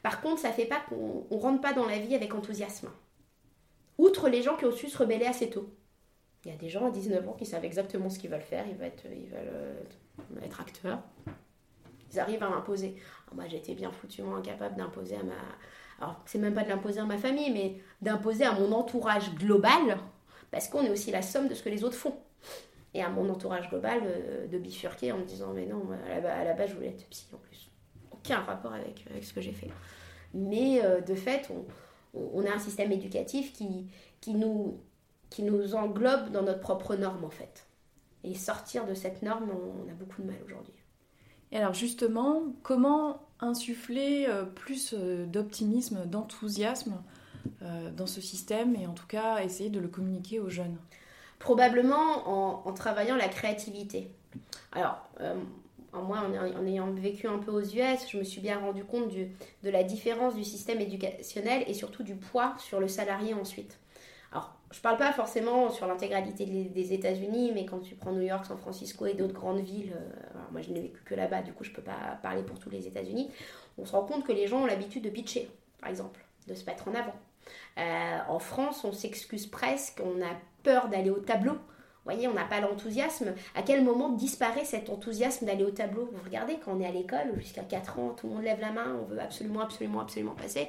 Par 0.03 0.21
contre, 0.21 0.41
ça 0.41 0.53
fait 0.53 0.67
pas 0.67 0.81
qu'on 0.89 1.25
ne 1.31 1.41
rentre 1.41 1.63
pas 1.63 1.73
dans 1.73 1.87
la 1.87 1.99
vie 1.99 2.15
avec 2.15 2.35
enthousiasme. 2.35 2.91
Outre 3.97 4.29
les 4.29 4.43
gens 4.43 4.57
qui 4.57 4.67
ont 4.67 4.73
su 4.73 4.89
se 4.89 4.99
rebeller 4.99 5.25
assez 5.25 5.49
tôt. 5.49 5.71
Il 6.45 6.51
y 6.51 6.55
a 6.55 6.59
des 6.59 6.69
gens 6.69 6.87
à 6.87 6.91
19 6.91 7.27
ans 7.27 7.33
qui 7.33 7.47
savent 7.47 7.65
exactement 7.65 8.11
ce 8.11 8.19
qu'ils 8.19 8.29
veulent 8.29 8.43
faire, 8.43 8.67
ils 8.69 8.75
veulent 8.75 8.89
être, 8.89 9.05
ils 9.07 9.29
veulent 9.29 10.45
être 10.45 10.61
acteurs. 10.61 10.99
Ils 12.13 12.21
arrivent 12.21 12.43
à 12.43 12.49
imposer. 12.49 12.97
Alors 13.27 13.37
moi, 13.37 13.45
j'étais 13.49 13.75
bien 13.75 13.91
foutument 13.91 14.37
incapable 14.37 14.77
d'imposer 14.77 15.17
à 15.17 15.23
ma... 15.23 15.33
Alors, 16.01 16.21
c'est 16.27 16.39
même 16.39 16.55
pas 16.55 16.65
de 16.65 16.69
l'imposer 16.69 17.01
à 17.01 17.05
ma 17.05 17.17
famille, 17.17 17.51
mais 17.51 17.81
d'imposer 18.03 18.45
à 18.45 18.53
mon 18.53 18.73
entourage 18.73 19.33
global 19.37 19.99
parce 20.55 20.69
qu'on 20.69 20.85
est 20.85 20.91
aussi 20.91 21.11
la 21.11 21.21
somme 21.21 21.49
de 21.49 21.55
ce 21.55 21.65
que 21.65 21.69
les 21.69 21.83
autres 21.83 21.97
font. 21.97 22.15
Et 22.95 23.03
à 23.03 23.09
mon 23.09 23.29
entourage 23.29 23.69
global, 23.71 24.03
euh, 24.05 24.47
de 24.47 24.57
bifurquer 24.57 25.11
en 25.11 25.19
me 25.19 25.25
disant, 25.25 25.53
mais 25.53 25.67
non, 25.67 25.83
à 26.09 26.45
la, 26.45 26.53
base, 26.53 26.71
je 26.71 26.75
voulais 26.77 26.91
être 26.91 27.05
psy 27.09 27.27
en 27.35 27.39
plus. 27.39 27.73
Aucun 28.13 28.39
rapport 28.39 28.73
avec, 28.73 29.05
avec 29.11 29.25
ce 29.25 29.33
que 29.33 29.41
j'ai 29.41 29.53
fait. 29.53 29.73
Mais 30.33 30.81
euh, 30.85 31.01
de 31.01 31.17
fait, 31.17 31.51
on, 32.15 32.47
a 32.47 32.53
un 32.53 32.61
système 32.61 32.93
éducatif 32.93 33.53
qui, 33.53 33.89
qui, 34.21 34.35
nous, 34.35 34.79
qui 35.29 35.43
nous 35.43 35.75
englobe 35.75 36.31
dans 36.31 36.43
notre 36.43 36.61
propre 36.61 36.95
norme, 36.95 37.25
en 37.25 37.31
fait. 37.31 37.67
Et 38.23 38.37
sortir 38.37 38.87
de 38.87 38.95
cette 38.95 39.23
norme, 39.23 39.51
on, 39.51 39.89
on 39.89 39.91
a 39.91 39.95
beaucoup 39.95 40.23
de 40.23 40.29
mal 40.29 40.39
aujourd'hui. 40.47 40.75
Et 41.51 41.57
alors 41.57 41.75
justement, 41.75 42.45
comment 42.63 43.27
insuffler 43.41 44.29
plus 44.55 44.95
d'optimisme, 44.95 46.07
d'enthousiasme 46.07 47.03
dans 47.97 48.07
ce 48.07 48.21
système 48.21 48.77
et 48.77 48.87
en 48.87 48.93
tout 48.93 49.07
cas 49.07 49.43
essayer 49.43 49.71
de 49.71 49.81
le 49.81 49.89
communiquer 49.89 50.39
aux 50.41 50.51
jeunes 50.51 50.77
Probablement 51.39 52.67
en, 52.67 52.73
travaillant 52.73 53.17
la 53.17 53.29
créativité. 53.29 54.09
Alors, 54.73 54.97
moi, 56.03 56.19
en, 56.21 56.67
ayant 56.67 56.91
vécu 56.93 57.27
un 57.27 57.39
peu 57.39 57.51
aux 57.51 57.61
US, 57.61 58.11
je 58.11 58.19
me 58.19 58.25
suis 58.25 58.41
bien 58.41 58.59
rendu 58.59 58.85
compte 58.85 59.13
de 59.13 59.71
la 59.71 59.83
différence 59.83 60.35
du 60.35 60.45
système 60.45 60.81
éducationnel 60.81 61.65
et 61.67 61.75
surtout 61.75 62.03
du 62.03 62.15
poids 62.15 62.55
sur 62.59 62.81
le 62.81 62.89
salarié 62.89 63.35
ensuite. 63.35 63.79
Alors, 64.33 64.55
je 64.73 64.79
ne 64.79 64.83
parle 64.83 64.97
pas 64.97 65.13
forcément 65.13 65.71
sur 65.71 65.87
l'intégralité 65.87 66.47
des 66.47 66.93
États-Unis, 66.93 67.53
mais 67.55 67.65
quand 67.65 67.79
tu 67.79 67.95
prends 67.95 68.13
New 68.13 68.23
York, 68.23 68.45
San 68.45 68.59
Francisco 68.59 69.07
et 69.07 69.15
d'autres 69.15 69.35
grandes 69.35 69.61
villes, 69.61 69.93
euh, 69.95 70.39
moi 70.51 70.61
je 70.61 70.73
n'ai 70.73 70.81
vécu 70.81 71.01
que 71.05 71.15
là-bas, 71.15 71.43
du 71.43 71.53
coup 71.53 71.63
je 71.63 71.71
ne 71.71 71.77
peux 71.77 71.83
pas 71.83 72.19
parler 72.23 72.43
pour 72.43 72.59
tous 72.59 72.71
les 72.71 72.89
États-Unis, 72.89 73.31
on 73.79 73.85
se 73.85 73.93
rend 73.93 74.05
compte 74.05 74.25
que 74.25 74.33
les 74.33 74.49
gens 74.49 74.63
ont 74.63 74.67
l'habitude 74.67 75.05
de 75.05 75.11
pitcher, 75.11 75.49
par 75.81 75.91
exemple, 75.91 76.25
de 76.49 76.55
se 76.55 76.65
mettre 76.65 76.89
en 76.89 76.95
avant. 76.95 77.15
Euh, 77.79 78.19
en 78.29 78.39
France, 78.39 78.85
on 78.85 78.93
s'excuse 78.93 79.47
presque, 79.47 80.01
on 80.05 80.23
a 80.23 80.31
peur 80.63 80.89
d'aller 80.89 81.11
au 81.11 81.21
tableau 81.21 81.59
voyez, 82.05 82.29
on 82.29 82.35
n'a 82.35 82.45
pas 82.45 82.61
l'enthousiasme. 82.61 83.35
À 83.55 83.63
quel 83.63 83.83
moment 83.83 84.11
disparaît 84.11 84.65
cet 84.65 84.91
enthousiasme 84.91 85.47
d'aller 85.47 85.65
au 85.65 85.71
tableau? 85.71 86.09
Vous 86.13 86.23
regardez, 86.25 86.59
quand 86.65 86.73
on 86.77 86.81
est 86.81 86.87
à 86.87 86.91
l'école, 86.91 87.39
jusqu'à 87.39 87.63
4 87.63 87.99
ans, 87.99 88.15
tout 88.17 88.29
le 88.29 88.35
monde 88.35 88.45
lève 88.45 88.61
la 88.61 88.73
main, 88.73 88.97
on 89.01 89.05
veut 89.05 89.21
absolument, 89.21 89.61
absolument, 89.61 90.01
absolument 90.01 90.35
passer. 90.35 90.69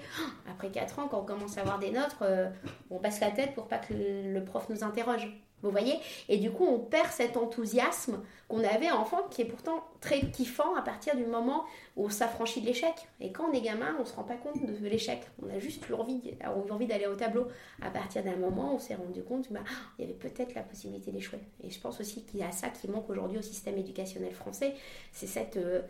Après 0.49 0.69
4 0.69 0.99
ans, 0.99 1.07
quand 1.09 1.19
on 1.19 1.25
commence 1.25 1.57
à 1.57 1.61
avoir 1.61 1.79
des 1.79 1.91
notes, 1.91 2.15
euh, 2.21 2.49
on 2.89 2.99
passe 2.99 3.19
la 3.19 3.31
tête 3.31 3.53
pour 3.53 3.67
pas 3.67 3.77
que 3.77 3.93
le 3.93 4.43
prof 4.43 4.67
nous 4.69 4.83
interroge. 4.83 5.27
Vous 5.61 5.71
voyez? 5.71 5.95
Et 6.29 6.37
du 6.37 6.51
coup, 6.51 6.65
on 6.65 6.79
perd 6.79 7.09
cet 7.11 7.37
enthousiasme 7.37 8.21
qu'on 8.47 8.63
avait 8.63 8.91
enfant, 8.91 9.23
qui 9.31 9.41
est 9.41 9.45
pourtant 9.45 9.83
très 9.99 10.21
kiffant 10.29 10.75
à 10.75 10.81
partir 10.81 11.15
du 11.15 11.25
moment 11.25 11.65
où 11.95 12.05
on 12.05 12.09
s'affranchit 12.09 12.61
de 12.61 12.67
l'échec. 12.67 12.93
Et 13.19 13.31
quand 13.31 13.49
on 13.49 13.53
est 13.53 13.61
gamin, 13.61 13.95
on 13.97 14.01
ne 14.01 14.05
se 14.05 14.13
rend 14.13 14.23
pas 14.23 14.35
compte 14.35 14.63
de 14.63 14.87
l'échec. 14.87 15.21
On 15.43 15.49
a 15.49 15.57
juste 15.57 15.83
envie, 15.91 16.35
envie 16.69 16.85
d'aller 16.85 17.07
au 17.07 17.15
tableau. 17.15 17.47
À 17.81 17.89
partir 17.89 18.23
d'un 18.23 18.35
moment, 18.35 18.75
on 18.75 18.79
s'est 18.79 18.95
rendu 18.95 19.23
compte 19.23 19.47
qu'il 19.47 19.55
bah, 19.55 19.63
y 19.97 20.03
avait 20.03 20.13
peut-être 20.13 20.53
la 20.53 20.61
possibilité 20.61 21.11
d'échouer. 21.11 21.39
Et 21.63 21.69
je 21.69 21.79
pense 21.79 21.99
aussi 21.99 22.23
qu'il 22.25 22.41
y 22.41 22.43
a 22.43 22.51
ça 22.51 22.69
qui 22.69 22.87
manque 22.87 23.09
aujourd'hui 23.09 23.39
au 23.39 23.43
système 23.43 23.77
éducationnel 23.77 24.33
français. 24.33 24.75
C'est 25.11 25.27
cette, 25.27 25.57
euh, 25.57 25.81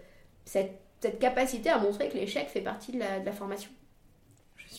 cette, 0.45 0.79
capacité 1.19 1.69
à 1.69 1.77
montrer 1.77 2.09
que 2.09 2.15
l'échec 2.15 2.47
fait 2.47 2.61
partie 2.61 2.91
de 2.91 2.99
la 2.99 3.31
formation. 3.31 3.69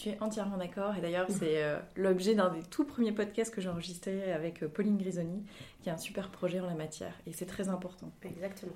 Suis 0.07 0.17
entièrement 0.21 0.57
d'accord. 0.57 0.97
Et 0.97 1.01
d'ailleurs, 1.01 1.27
c'est 1.29 1.65
euh, 1.65 1.81
l'objet 1.97 2.37
d'un 2.37 2.49
des 2.49 2.63
tout 2.63 2.85
premiers 2.85 3.11
podcasts 3.11 3.53
que 3.53 3.61
j'ai 3.61 3.69
enregistré 3.69 4.33
avec 4.33 4.63
euh, 4.63 4.69
Pauline 4.69 4.97
Grisoni, 4.99 5.43
qui 5.83 5.91
a 5.91 5.95
un 5.95 5.99
super 5.99 6.31
projet 6.31 6.61
en 6.61 6.67
la 6.67 6.77
matière. 6.77 7.13
Et 7.27 7.33
c'est 7.33 7.47
très 7.47 7.69
important. 7.69 8.13
Exactement. 8.23 8.75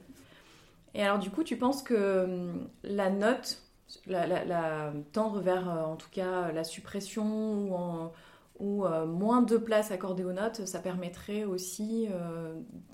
Et 0.93 1.05
alors, 1.05 1.21
du 1.21 1.31
coup, 1.31 1.45
tu 1.45 1.57
penses 1.57 1.85
que 1.85 2.25
hum, 2.25 2.69
la 2.83 3.11
note, 3.11 3.63
la, 4.09 4.93
tendre 5.13 5.41
vers, 5.41 5.71
euh, 5.71 5.85
en 5.85 5.95
tout 5.95 6.11
cas, 6.11 6.51
la 6.51 6.65
suppression 6.65 8.11
ou, 8.59 8.67
ou 8.67 8.89
moins 9.07 9.43
de 9.43 9.57
place 9.57 9.93
accordée 9.93 10.25
aux 10.25 10.33
notes, 10.33 10.67
ça 10.67 10.81
permettrait 10.81 11.45
aussi 11.45 12.09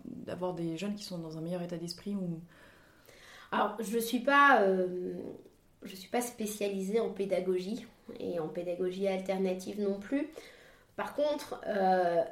d'avoir 0.05 0.52
des 0.52 0.76
jeunes 0.76 0.95
qui 0.95 1.05
sont 1.05 1.16
dans 1.16 1.38
un 1.38 1.40
meilleur 1.40 1.62
état 1.62 1.78
d'esprit 1.78 2.14
ou... 2.14 2.43
Alors, 3.50 3.76
je 3.81 3.97
ne 3.97 4.00
suis 4.00 4.21
pas 4.21 4.61
je 5.83 5.92
ne 5.92 5.97
suis 5.97 6.09
pas 6.09 6.21
spécialisée 6.21 7.00
en 7.00 7.11
pédagogie 7.11 7.87
et 8.21 8.38
en 8.38 8.49
pédagogie 8.49 9.09
alternative 9.09 9.80
non 9.80 9.99
plus. 9.99 10.28
Par 10.97 11.14
contre, 11.14 11.61
euh, 11.66 12.23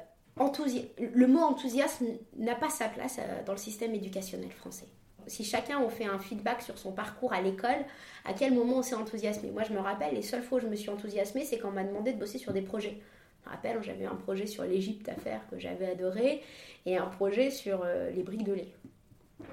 le 0.97 1.27
mot 1.27 1.39
enthousiasme 1.39 2.07
n'a 2.37 2.55
pas 2.55 2.69
sa 2.69 2.89
place 2.89 3.19
euh, 3.19 3.43
dans 3.45 3.53
le 3.53 3.57
système 3.57 3.93
éducationnel 3.93 4.51
français. 4.51 4.87
Si 5.27 5.43
chacun 5.43 5.79
on 5.79 5.89
fait 5.89 6.05
un 6.05 6.19
feedback 6.19 6.61
sur 6.61 6.77
son 6.77 6.91
parcours 6.91 7.33
à 7.33 7.41
l'école, 7.41 7.85
à 8.25 8.33
quel 8.33 8.53
moment 8.53 8.77
on 8.77 8.81
s'est 8.83 8.95
enthousiasmé? 8.95 9.49
Moi, 9.51 9.63
je 9.63 9.73
me 9.73 9.79
rappelle, 9.79 10.13
les 10.13 10.21
seules 10.21 10.43
fois 10.43 10.59
où 10.59 10.61
je 10.61 10.67
me 10.67 10.75
suis 10.75 10.89
enthousiasmée, 10.89 11.43
c'est 11.43 11.57
quand 11.57 11.69
on 11.69 11.73
m'a 11.73 11.83
demandé 11.83 12.13
de 12.13 12.19
bosser 12.19 12.37
sur 12.37 12.53
des 12.53 12.61
projets. 12.61 12.99
Je 13.43 13.49
me 13.49 13.55
rappelle, 13.55 13.81
j'avais 13.81 14.05
un 14.05 14.15
projet 14.15 14.45
sur 14.45 14.63
l'Égypte 14.63 15.09
à 15.09 15.15
faire 15.15 15.41
que 15.49 15.57
j'avais 15.57 15.89
adoré 15.89 16.41
et 16.85 16.97
un 16.97 17.07
projet 17.07 17.49
sur 17.49 17.81
euh, 17.83 18.11
les 18.11 18.23
briques 18.23 18.43
de 18.43 18.53
lait. 18.53 18.73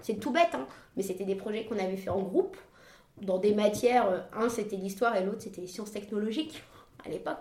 C'est 0.00 0.18
tout 0.18 0.30
bête, 0.30 0.54
hein 0.54 0.66
mais 0.96 1.02
c'était 1.02 1.24
des 1.24 1.34
projets 1.34 1.64
qu'on 1.64 1.78
avait 1.78 1.96
fait 1.96 2.10
en 2.10 2.20
groupe 2.20 2.56
dans 3.20 3.38
des 3.38 3.54
matières, 3.54 4.08
euh, 4.08 4.20
un 4.34 4.48
c'était 4.48 4.76
l'histoire 4.76 5.16
et 5.16 5.24
l'autre 5.24 5.42
c'était 5.42 5.60
les 5.60 5.66
sciences 5.66 5.92
technologiques 5.92 6.62
à 7.06 7.08
l'époque. 7.08 7.40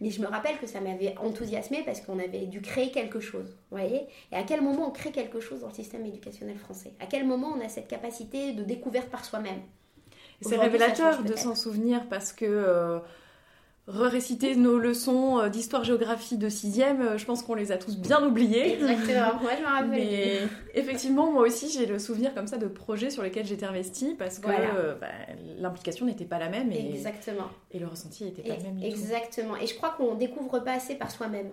Mais 0.00 0.10
je 0.10 0.20
me 0.20 0.26
rappelle 0.26 0.58
que 0.58 0.66
ça 0.66 0.80
m'avait 0.80 1.14
enthousiasmé 1.18 1.82
parce 1.84 2.00
qu'on 2.00 2.18
avait 2.18 2.46
dû 2.46 2.60
créer 2.60 2.90
quelque 2.90 3.20
chose, 3.20 3.46
vous 3.70 3.78
voyez. 3.78 4.06
Et 4.32 4.36
à 4.36 4.42
quel 4.42 4.62
moment 4.62 4.88
on 4.88 4.90
crée 4.90 5.12
quelque 5.12 5.40
chose 5.40 5.60
dans 5.60 5.68
le 5.68 5.74
système 5.74 6.04
éducationnel 6.06 6.58
français? 6.58 6.92
À 7.00 7.06
quel 7.06 7.26
moment 7.26 7.54
on 7.56 7.64
a 7.64 7.68
cette 7.68 7.88
capacité 7.88 8.52
de 8.52 8.62
découverte 8.62 9.08
par 9.08 9.24
soi-même? 9.24 9.60
C'est 10.40 10.56
révélateur 10.56 11.22
de 11.22 11.36
s'en 11.36 11.54
souvenir 11.54 12.08
parce 12.08 12.32
que 12.32 12.44
euh, 12.44 12.98
réciter 13.88 14.54
nos 14.54 14.78
leçons 14.78 15.40
euh, 15.40 15.48
d'histoire-géographie 15.48 16.36
de 16.36 16.48
6ème, 16.48 17.00
euh, 17.00 17.18
je 17.18 17.24
pense 17.24 17.42
qu'on 17.42 17.54
les 17.54 17.72
a 17.72 17.78
tous 17.78 17.98
bien 17.98 18.24
oubliées. 18.24 18.74
Exactement, 18.74 19.40
moi 19.42 19.50
je 19.56 19.62
me 19.62 19.66
rappelle. 19.66 19.90
Mais 19.90 20.38
effectivement, 20.74 21.30
moi 21.32 21.42
aussi, 21.42 21.68
j'ai 21.68 21.86
le 21.86 21.98
souvenir 21.98 22.32
comme 22.34 22.46
ça 22.46 22.58
de 22.58 22.68
projets 22.68 23.10
sur 23.10 23.22
lesquels 23.22 23.46
j'étais 23.46 23.66
investie 23.66 24.14
parce 24.16 24.38
que 24.38 24.48
euh, 24.48 24.94
bah, 25.00 25.08
l'implication 25.58 26.06
n'était 26.06 26.24
pas 26.24 26.38
la 26.38 26.48
même. 26.48 26.70
Et, 26.70 26.90
Exactement. 26.90 27.48
Et 27.72 27.78
le 27.78 27.86
ressenti 27.86 28.24
n'était 28.24 28.42
pas 28.42 28.56
le 28.56 28.62
même. 28.62 28.82
Exactement. 28.82 29.56
Et 29.56 29.66
je 29.66 29.74
crois 29.74 29.90
qu'on 29.90 30.14
découvre 30.14 30.60
pas 30.60 30.74
assez 30.74 30.94
par 30.94 31.10
soi-même. 31.10 31.50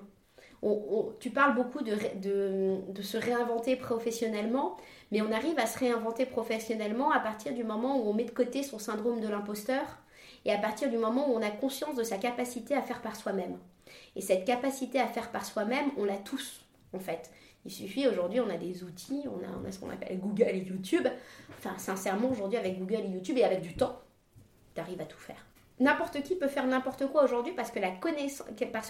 tu 1.20 1.32
parles 1.32 1.56
beaucoup 1.56 1.84
de, 1.84 1.96
de, 2.22 2.76
de, 2.92 3.02
se 3.02 3.18
réinventer 3.18 3.76
professionnellement, 3.76 4.78
mais 5.12 5.24
on 5.24 5.32
arrive 5.32 5.58
à 5.58 5.66
se 5.66 5.80
réinventer 5.80 6.28
professionnellement 6.28 7.12
à 7.12 7.20
partir 7.20 7.56
du 7.56 7.64
moment 7.64 7.98
où 7.98 8.08
on 8.08 8.14
met 8.14 8.26
de 8.26 8.32
côté 8.32 8.62
son 8.62 8.78
syndrome 8.78 9.20
de 9.20 9.28
l'imposteur 9.28 9.82
et 10.46 10.52
à 10.52 10.58
partir 10.58 10.90
du 10.90 10.98
moment 10.98 11.30
où 11.30 11.34
on 11.34 11.42
a 11.42 11.52
conscience 11.52 11.96
de 11.96 12.04
sa 12.04 12.18
capacité 12.18 12.76
à 12.76 12.82
faire 12.82 13.02
par 13.02 13.16
soi-même. 13.16 13.58
Et 14.16 14.22
cette 14.22 14.46
capacité 14.46 15.00
à 15.00 15.08
faire 15.08 15.32
par 15.32 15.46
soi-même, 15.46 15.92
on 15.98 16.06
l'a 16.06 16.18
tous, 16.18 16.66
en 16.94 17.00
fait. 17.00 17.32
Il 17.66 17.72
suffit, 17.72 18.08
aujourd'hui, 18.08 18.40
on 18.40 18.50
a 18.50 18.58
des 18.58 18.84
outils, 18.84 19.26
on 19.26 19.68
a, 19.68 19.72
ce 19.72 19.80
qu'on 19.80 19.90
appelle 19.90 20.20
Google 20.20 20.50
et 20.56 20.60
YouTube. 20.60 21.08
Enfin, 21.58 21.78
sincèrement, 21.78 22.30
aujourd'hui, 22.30 22.58
avec 22.58 22.80
Google 22.80 23.06
et 23.06 23.10
YouTube 23.10 23.38
et 23.38 23.44
avec 23.44 23.62
du 23.62 23.76
temps, 23.76 24.00
tu 24.76 24.82
arrives 24.82 25.02
à 25.02 25.06
tout 25.06 25.18
faire. 25.18 25.46
N'importe 25.80 26.24
qui 26.24 26.36
peut 26.36 26.48
faire 26.48 26.68
n'importe 26.68 27.08
quoi 27.08 27.24
aujourd'hui 27.24 27.54
parce 27.54 27.72
que 27.72 27.80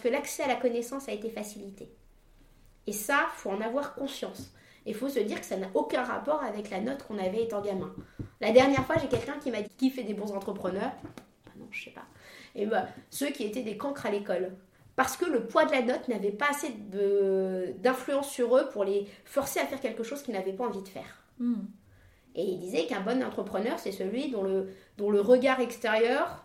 l'accès 0.10 0.44
à 0.44 0.48
la 0.48 0.56
connaissance 0.56 1.10
a 1.10 1.12
été 1.12 1.30
facilité. 1.30 1.92
Et 2.88 2.94
ça, 2.94 3.28
faut 3.36 3.52
en 3.52 3.62
avoir 3.62 3.96
conscience. 3.96 4.54
Il 4.86 4.96
faut 4.96 5.10
se 5.10 5.20
dire 5.20 5.40
que 5.40 5.46
ça 5.46 5.58
n'a 5.58 5.68
aucun 5.76 6.04
rapport 6.04 6.42
avec 6.44 6.70
la 6.70 6.80
note 6.80 7.04
qu'on 7.04 7.20
avait 7.20 7.44
étant 7.44 7.62
gamin. 7.62 7.94
La 8.42 8.52
dernière 8.52 8.86
fois, 8.86 8.96
j'ai 9.00 9.08
quelqu'un 9.08 9.38
qui 9.38 9.52
m'a 9.52 9.62
dit 9.62 9.70
qui 9.78 9.90
fait 9.90 10.04
des 10.04 10.14
bons 10.14 10.32
entrepreneurs 10.32 10.92
je 11.72 11.86
sais 11.86 11.92
pas. 11.92 12.06
Et 12.56 12.66
bah, 12.66 12.88
ceux 13.10 13.30
qui 13.30 13.44
étaient 13.44 13.64
des 13.64 13.78
cancres 13.78 14.06
à 14.06 14.12
l'école. 14.12 14.52
Parce 14.96 15.16
que 15.16 15.26
le 15.26 15.46
poids 15.46 15.64
de 15.66 15.72
la 15.72 15.82
note 15.82 16.10
n'avait 16.10 16.32
pas 16.32 16.50
assez 16.50 16.72
d'influence 17.82 18.30
sur 18.30 18.58
eux 18.58 18.68
pour 18.70 18.84
les 18.84 19.08
forcer 19.24 19.62
à 19.62 19.66
faire 19.66 19.80
quelque 19.80 20.04
chose 20.04 20.22
qu'ils 20.22 20.34
n'avaient 20.34 20.52
pas 20.52 20.66
envie 20.66 20.82
de 20.82 20.90
faire. 20.90 21.24
Hmm. 21.40 21.62
Et 22.36 22.44
il 22.44 22.60
disait 22.60 22.86
qu'un 22.86 23.00
bon 23.00 23.24
entrepreneur, 23.24 23.80
c'est 23.80 23.94
celui 23.94 24.30
dont 24.30 24.44
le, 24.44 24.70
dont 24.98 25.10
le 25.10 25.22
regard 25.22 25.62
extérieur, 25.62 26.44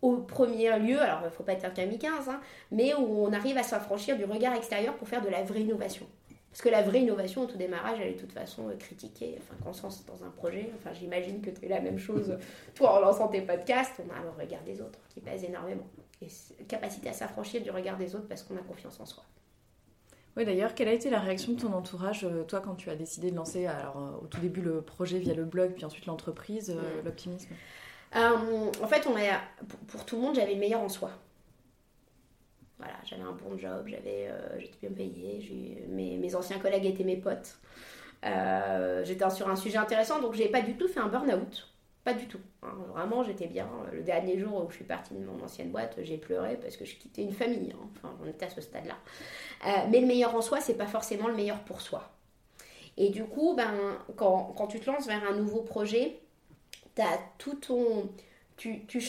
au 0.00 0.16
premier 0.16 0.78
lieu, 0.78 1.00
alors 1.00 1.20
il 1.22 1.26
ne 1.26 1.30
faut 1.30 1.44
pas 1.44 1.52
être 1.52 1.64
un 1.64 1.70
kamikaze, 1.70 2.28
hein, 2.28 2.40
mais 2.70 2.92
où 2.94 3.24
on 3.24 3.32
arrive 3.32 3.56
à 3.56 3.62
s'affranchir 3.62 4.16
du 4.16 4.24
regard 4.24 4.54
extérieur 4.54 4.96
pour 4.96 5.08
faire 5.08 5.22
de 5.22 5.28
la 5.28 5.42
vraie 5.42 5.60
innovation. 5.60 6.06
Parce 6.52 6.60
que 6.60 6.68
la 6.68 6.82
vraie 6.82 7.00
innovation 7.00 7.44
au 7.44 7.46
tout 7.46 7.56
démarrage, 7.56 7.98
elle 7.98 8.08
est 8.08 8.14
de 8.14 8.20
toute 8.20 8.32
façon 8.32 8.68
euh, 8.68 8.76
critiquée. 8.76 9.38
Enfin, 9.38 9.54
quand 9.64 9.70
on 9.86 9.90
se 9.90 10.04
dans 10.04 10.22
un 10.22 10.28
projet, 10.28 10.70
enfin, 10.76 10.92
j'imagine 10.92 11.40
que 11.40 11.48
tu 11.48 11.64
es 11.64 11.68
la 11.68 11.80
même 11.80 11.98
chose, 11.98 12.36
toi 12.74 12.98
en 12.98 13.00
lançant 13.00 13.28
tes 13.28 13.40
podcasts, 13.40 13.94
on 14.06 14.14
a 14.14 14.22
le 14.22 14.28
regard 14.38 14.62
des 14.62 14.82
autres 14.82 14.98
qui 15.08 15.20
pèse 15.20 15.44
énormément. 15.44 15.86
Et 16.20 16.26
capacité 16.68 17.08
à 17.08 17.14
s'affranchir 17.14 17.62
du 17.62 17.70
regard 17.70 17.96
des 17.96 18.14
autres 18.14 18.28
parce 18.28 18.42
qu'on 18.42 18.56
a 18.56 18.60
confiance 18.60 19.00
en 19.00 19.06
soi. 19.06 19.24
Oui, 20.36 20.44
d'ailleurs, 20.44 20.74
quelle 20.74 20.88
a 20.88 20.92
été 20.92 21.08
la 21.08 21.20
réaction 21.20 21.52
de 21.54 21.60
ton 21.60 21.72
entourage, 21.72 22.24
euh, 22.24 22.44
toi, 22.44 22.60
quand 22.60 22.74
tu 22.74 22.90
as 22.90 22.96
décidé 22.96 23.30
de 23.30 23.36
lancer, 23.36 23.64
alors 23.64 23.96
euh, 23.96 24.22
au 24.22 24.26
tout 24.26 24.40
début 24.40 24.60
le 24.60 24.82
projet 24.82 25.18
via 25.18 25.32
le 25.32 25.44
blog, 25.44 25.72
puis 25.72 25.86
ensuite 25.86 26.04
l'entreprise, 26.04 26.74
l'optimisme? 27.04 27.48
En 28.14 28.88
fait, 28.88 29.06
on 29.06 29.16
a, 29.16 29.40
pour 29.88 30.04
tout 30.04 30.16
le 30.16 30.22
monde, 30.22 30.34
j'avais 30.34 30.52
le 30.52 30.60
meilleur 30.60 30.82
en 30.82 30.90
soi. 30.90 31.12
Voilà, 32.82 32.98
j'avais 33.04 33.22
un 33.22 33.32
bon 33.32 33.56
job, 33.56 33.86
j'avais, 33.86 34.28
euh, 34.28 34.58
j'étais 34.58 34.88
bien 34.88 34.90
payée, 34.90 35.86
mes, 35.88 36.16
mes, 36.16 36.34
anciens 36.34 36.58
collègues 36.58 36.84
étaient 36.84 37.04
mes 37.04 37.16
potes. 37.16 37.58
Euh, 38.24 39.04
j'étais 39.04 39.30
sur 39.30 39.48
un 39.48 39.54
sujet 39.54 39.78
intéressant, 39.78 40.20
donc 40.20 40.34
j'ai 40.34 40.48
pas 40.48 40.62
du 40.62 40.76
tout 40.76 40.88
fait 40.88 40.98
un 40.98 41.06
burn-out. 41.06 41.68
Pas 42.02 42.14
du 42.14 42.26
tout. 42.26 42.40
Hein. 42.64 42.74
Vraiment, 42.88 43.22
j'étais 43.22 43.46
bien. 43.46 43.68
Le 43.92 44.02
dernier 44.02 44.36
jour 44.36 44.64
où 44.64 44.70
je 44.70 44.74
suis 44.76 44.84
partie 44.84 45.14
de 45.14 45.24
mon 45.24 45.40
ancienne 45.44 45.70
boîte, 45.70 45.94
j'ai 46.02 46.18
pleuré 46.18 46.58
parce 46.60 46.76
que 46.76 46.84
je 46.84 46.96
quittais 46.96 47.22
une 47.22 47.32
famille. 47.32 47.72
Hein. 47.72 47.88
Enfin, 47.96 48.12
on 48.20 48.28
était 48.28 48.46
à 48.46 48.50
ce 48.50 48.60
stade-là. 48.60 48.96
Euh, 49.66 49.86
mais 49.88 50.00
le 50.00 50.08
meilleur 50.08 50.34
en 50.34 50.42
soi, 50.42 50.60
c'est 50.60 50.74
pas 50.74 50.88
forcément 50.88 51.28
le 51.28 51.34
meilleur 51.34 51.60
pour 51.60 51.80
soi. 51.80 52.10
Et 52.96 53.10
du 53.10 53.22
coup, 53.24 53.54
ben, 53.54 53.72
quand, 54.16 54.52
quand 54.56 54.66
tu 54.66 54.80
te 54.80 54.90
lances 54.90 55.06
vers 55.06 55.22
un 55.30 55.36
nouveau 55.36 55.62
projet, 55.62 56.18
as 56.98 57.18
tout 57.38 57.54
ton. 57.54 58.10
Tu, 58.56 58.84
tu 58.86 59.00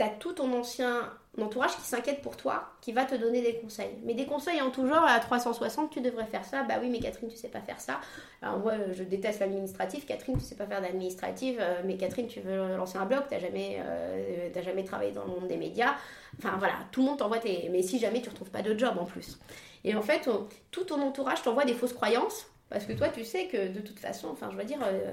as 0.00 0.08
tout 0.08 0.32
ton 0.32 0.52
ancien 0.52 1.12
entourage 1.42 1.74
qui 1.76 1.82
s'inquiète 1.82 2.22
pour 2.22 2.36
toi, 2.36 2.70
qui 2.80 2.92
va 2.92 3.04
te 3.04 3.14
donner 3.14 3.42
des 3.42 3.56
conseils. 3.56 3.96
Mais 4.04 4.14
des 4.14 4.26
conseils 4.26 4.60
en 4.60 4.70
tout 4.70 4.86
genre, 4.86 5.04
à 5.04 5.18
360, 5.18 5.90
tu 5.90 6.00
devrais 6.00 6.26
faire 6.26 6.44
ça. 6.44 6.62
Bah 6.62 6.74
oui, 6.80 6.88
mais 6.90 7.00
Catherine, 7.00 7.28
tu 7.28 7.36
sais 7.36 7.48
pas 7.48 7.60
faire 7.60 7.80
ça. 7.80 8.00
Moi, 8.42 8.74
je 8.92 9.02
déteste 9.02 9.40
l'administratif. 9.40 10.06
Catherine, 10.06 10.38
tu 10.38 10.44
sais 10.44 10.54
pas 10.54 10.66
faire 10.66 10.80
d'administratif. 10.80 11.56
Euh, 11.58 11.82
mais 11.84 11.96
Catherine, 11.96 12.26
tu 12.26 12.40
veux 12.40 12.76
lancer 12.76 12.98
un 12.98 13.06
blog, 13.06 13.22
tu 13.30 13.38
jamais, 13.40 13.78
euh, 13.84 14.62
jamais 14.62 14.84
travaillé 14.84 15.12
dans 15.12 15.24
le 15.24 15.30
monde 15.30 15.48
des 15.48 15.56
médias. 15.56 15.94
Enfin 16.38 16.56
voilà, 16.58 16.74
tout 16.92 17.00
le 17.00 17.06
monde 17.06 17.18
t'envoie 17.18 17.38
tes... 17.38 17.68
Mais 17.70 17.82
si 17.82 17.98
jamais 17.98 18.20
tu 18.20 18.28
retrouves 18.28 18.50
pas 18.50 18.62
de 18.62 18.78
job 18.78 18.94
en 18.98 19.04
plus. 19.04 19.38
Et 19.84 19.94
en 19.94 20.02
fait, 20.02 20.28
tout 20.70 20.84
ton 20.84 21.00
entourage 21.02 21.42
t'envoie 21.42 21.64
des 21.64 21.74
fausses 21.74 21.92
croyances. 21.92 22.46
Parce 22.70 22.86
que 22.86 22.92
toi, 22.92 23.08
tu 23.08 23.24
sais 23.24 23.46
que 23.46 23.68
de 23.68 23.80
toute 23.80 23.98
façon, 23.98 24.28
enfin 24.32 24.50
je 24.50 24.56
veux 24.56 24.64
dire... 24.64 24.78
Euh, 24.84 25.12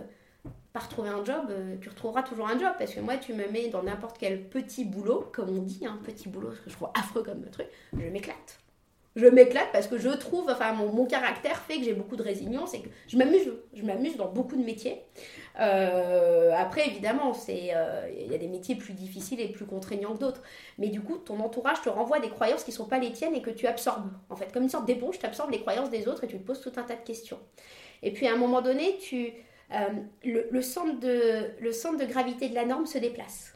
par 0.74 0.88
trouver 0.88 1.10
un 1.10 1.24
job, 1.24 1.48
euh, 1.50 1.76
tu 1.82 1.90
retrouveras 1.90 2.24
toujours 2.24 2.48
un 2.48 2.58
job. 2.58 2.74
Parce 2.78 2.94
que 2.94 3.00
moi, 3.00 3.18
tu 3.18 3.34
me 3.34 3.48
mets 3.50 3.68
dans 3.68 3.84
n'importe 3.84 4.18
quel 4.18 4.42
petit 4.44 4.86
boulot, 4.86 5.30
comme 5.34 5.50
on 5.50 5.62
dit, 5.62 5.86
un 5.86 5.92
hein, 5.92 6.00
petit 6.04 6.30
boulot, 6.30 6.54
ce 6.54 6.62
que 6.62 6.70
je 6.70 6.76
trouve 6.76 6.90
affreux 6.94 7.24
comme 7.24 7.44
truc, 7.50 7.68
je 7.94 8.08
m'éclate. 8.08 8.62
Je 9.18 9.26
m'éclate 9.26 9.74
parce 9.74 9.88
que 9.88 9.98
je 9.98 10.08
trouve, 10.08 10.50
enfin, 10.50 10.72
mon, 10.72 11.06
caractère 11.06 11.58
fait 11.58 11.80
que 11.80 11.84
j'ai 11.84 11.94
beaucoup 11.94 12.16
de 12.16 12.24
résilience 12.24 12.74
et 12.74 12.80
que 12.80 12.88
je 13.10 13.18
m'amuse. 13.18 13.52
Je 13.74 13.84
m'amuse 13.84 14.16
dans 14.16 14.30
beaucoup 14.30 14.56
de 14.56 14.64
métiers. 14.64 15.02
Euh, 15.60 16.54
après, 16.56 16.88
évidemment, 16.88 17.34
euh, 17.50 18.10
il 18.18 18.32
y 18.32 18.36
a 18.36 18.38
des 18.38 18.48
métiers 18.48 18.76
plus 18.76 18.94
difficiles 18.94 19.42
et 19.42 19.50
plus 19.50 19.66
contraignants 19.66 20.14
que 20.14 20.20
d'autres. 20.20 20.42
Mais 20.78 20.88
du 20.88 21.02
coup, 21.02 21.18
ton 21.18 21.42
entourage 21.42 21.82
te 21.82 21.90
renvoie 21.90 22.22
des 22.22 22.30
croyances 22.30 22.64
qui 22.64 22.72
ne 22.72 22.76
sont 22.76 22.86
pas 22.86 23.00
les 23.00 23.12
tiennes 23.12 23.36
et 23.36 23.42
que 23.42 23.50
tu 23.50 23.68
absorbes. 23.68 24.10
En 24.30 24.38
fait, 24.38 24.50
comme 24.54 24.64
une 24.64 24.70
sorte 24.70 24.86
d'éponge, 24.86 25.20
tu 25.20 25.26
absorbes 25.26 25.52
les 25.52 25.60
croyances 25.60 25.90
des 25.90 26.08
autres 26.08 26.24
et 26.24 26.28
tu 26.28 26.38
te 26.38 26.46
poses 26.46 26.62
tout 26.62 26.72
un 26.78 26.84
tas 26.84 26.96
de 26.96 27.04
questions. 27.04 27.40
Et 28.04 28.14
puis, 28.14 28.28
à 28.30 28.34
un 28.34 28.38
moment 28.38 28.62
donné, 28.62 28.98
tu 28.98 29.34
euh, 29.74 29.90
le, 30.24 30.62
centre 30.62 31.00
de, 31.00 32.06
gravité 32.06 32.50
de 32.50 32.56
la 32.56 32.66
norme 32.66 32.86
se 32.86 32.98
déplace. 32.98 33.54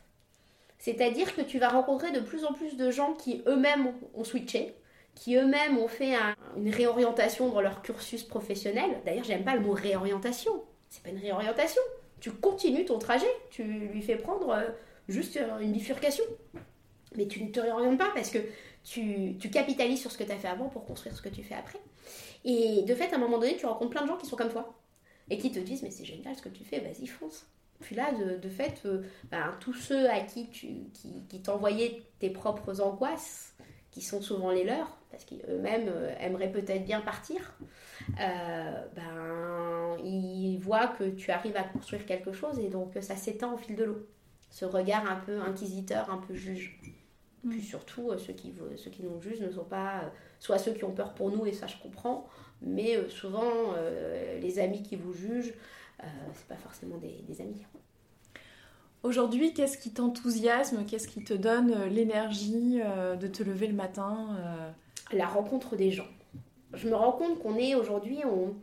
C'est-à-dire 0.78 1.36
que 1.36 1.42
tu 1.42 1.60
vas 1.60 1.70
rencontrer 1.70 2.12
de 2.12 2.20
plus 2.20 2.46
en 2.46 2.54
plus 2.54 2.78
de 2.78 2.92
gens 2.92 3.14
qui 3.14 3.44
eux-mêmes 3.48 3.94
ont 4.14 4.24
switché, 4.24 4.76
qui 5.14 5.36
eux-mêmes 5.36 5.78
ont 5.78 5.88
fait 5.88 6.16
une 6.58 6.70
réorientation 6.70 7.50
dans 7.50 7.62
leur 7.62 7.82
cursus 7.82 8.24
professionnel. 8.24 9.02
D'ailleurs, 9.06 9.24
j'aime 9.24 9.44
pas 9.44 9.56
le 9.56 9.62
mot 9.62 9.74
réorientation. 9.74 10.64
C'est 10.90 11.04
pas 11.04 11.10
une 11.10 11.20
réorientation. 11.20 11.82
Tu 12.20 12.32
continues 12.32 12.86
ton 12.86 13.00
trajet, 13.00 13.28
tu 13.50 13.64
lui 13.64 14.02
fais 14.02 14.16
prendre 14.16 14.50
euh, 14.50 14.64
juste 15.10 15.40
une 15.62 15.72
bifurcation. 15.72 16.24
Mais 17.16 17.28
tu 17.28 17.44
ne 17.44 17.50
te 17.50 17.60
réorientes 17.60 17.98
pas 17.98 18.12
parce 18.14 18.30
que 18.30 18.40
tu, 18.84 19.36
tu 19.40 19.50
capitalises 19.50 20.02
sur 20.02 20.12
ce 20.12 20.18
que 20.18 20.24
tu 20.24 20.32
as 20.32 20.38
fait 20.38 20.48
avant 20.48 20.70
pour 20.70 20.86
construire 20.86 21.16
ce 21.16 21.22
que 21.22 21.30
tu 21.30 21.44
fais 21.44 21.56
après. 21.56 21.80
Et 22.44 22.84
de 22.84 22.94
fait, 22.94 23.12
à 23.12 23.16
un 23.16 23.20
moment 23.20 23.38
donné, 23.38 23.58
tu 23.58 23.66
rencontres 23.66 23.92
plein 23.92 24.04
de 24.04 24.08
gens 24.08 24.18
qui 24.18 24.28
sont 24.28 24.36
comme 24.36 24.52
toi 24.52 24.78
et 25.30 25.38
qui 25.38 25.52
te 25.52 25.60
disent 25.60 25.84
mais 25.84 25.92
c'est 25.92 26.06
génial 26.06 26.36
ce 26.36 26.42
que 26.42 26.50
tu 26.50 26.64
fais, 26.64 26.80
vas-y 26.80 27.08
fonce. 27.08 27.48
Puis 27.82 27.96
là, 27.96 28.12
de, 28.14 28.50
fait, 28.50 28.82
euh, 28.86 29.04
ben, 29.30 29.56
tous 29.60 29.74
ceux 29.74 30.10
à 30.10 30.22
qui 30.22 30.50
tu 30.50 30.68
qui, 30.94 31.42
t'envoyaient 31.42 32.04
tes 32.20 32.30
propres 32.30 32.82
angoisses, 32.82 33.54
qui 33.92 34.02
sont 34.02 34.22
souvent 34.22 34.52
les 34.52 34.64
leurs, 34.64 34.98
parce 35.12 35.26
qu'eux-mêmes 35.26 35.88
euh, 35.88 36.14
aimeraient 36.20 36.52
peut-être 36.52 36.86
bien 36.86 37.02
partir, 37.02 37.58
euh, 38.20 38.86
ben, 38.96 39.98
ils 40.04 40.58
voient 40.58 40.88
que 40.88 41.10
tu 41.12 41.32
arrives 41.32 41.58
à 41.58 41.64
construire 41.64 42.06
quelque 42.06 42.34
chose 42.34 42.60
et 42.60 42.70
donc 42.70 42.94
ça 43.02 43.16
s'étend 43.16 43.54
au 43.54 43.58
fil 43.58 43.76
de 43.76 43.84
l'eau. 43.84 44.08
Ce 44.50 44.66
regard 44.66 45.10
un 45.10 45.18
peu 45.18 45.42
inquisiteur, 45.42 46.10
un 46.10 46.18
peu 46.18 46.34
juge. 46.34 46.80
Mm. 47.44 47.50
Puis 47.50 47.62
surtout, 47.62 48.12
ceux 48.18 48.34
qui, 48.34 48.54
ceux 48.78 48.90
qui 48.90 49.04
nous 49.04 49.22
jugent 49.22 49.42
ne 49.42 49.52
sont 49.52 49.66
pas 49.66 50.12
soit 50.40 50.58
ceux 50.58 50.74
qui 50.74 50.86
ont 50.86 50.94
peur 50.94 51.14
pour 51.14 51.30
nous, 51.30 51.46
et 51.46 51.54
ça 51.54 51.68
je 51.68 51.78
comprends, 51.78 52.28
mais 52.66 52.98
euh, 52.98 53.08
souvent, 53.10 53.74
euh, 53.78 54.40
les 54.40 54.60
amis 54.60 54.82
qui 54.82 54.96
vous 54.96 55.14
jugent, 55.14 55.54
euh, 56.04 56.08
c'est 56.34 56.48
pas 56.48 56.58
forcément 56.58 56.98
des, 56.98 57.42
amis. 57.42 57.64
Aujourd'hui, 59.04 59.54
qu'est-ce 59.54 59.78
qui 59.78 59.94
t'enthousiasme 59.94 60.84
Qu'est-ce 60.86 61.08
qui 61.08 61.24
te 61.24 61.34
donne 61.34 61.86
l'énergie 61.86 62.80
de 63.20 63.28
te 63.28 63.44
lever 63.44 63.68
le 63.68 63.76
matin 63.76 64.36
La 65.14 65.28
rencontre 65.28 65.76
des 65.76 65.92
gens. 65.92 66.08
Je 66.74 66.90
me 66.90 66.96
rends 66.96 67.12
compte 67.12 67.40
qu'on 67.40 67.56
est 67.56 67.76
aujourd'hui, 67.76 68.18
on, 68.26 68.56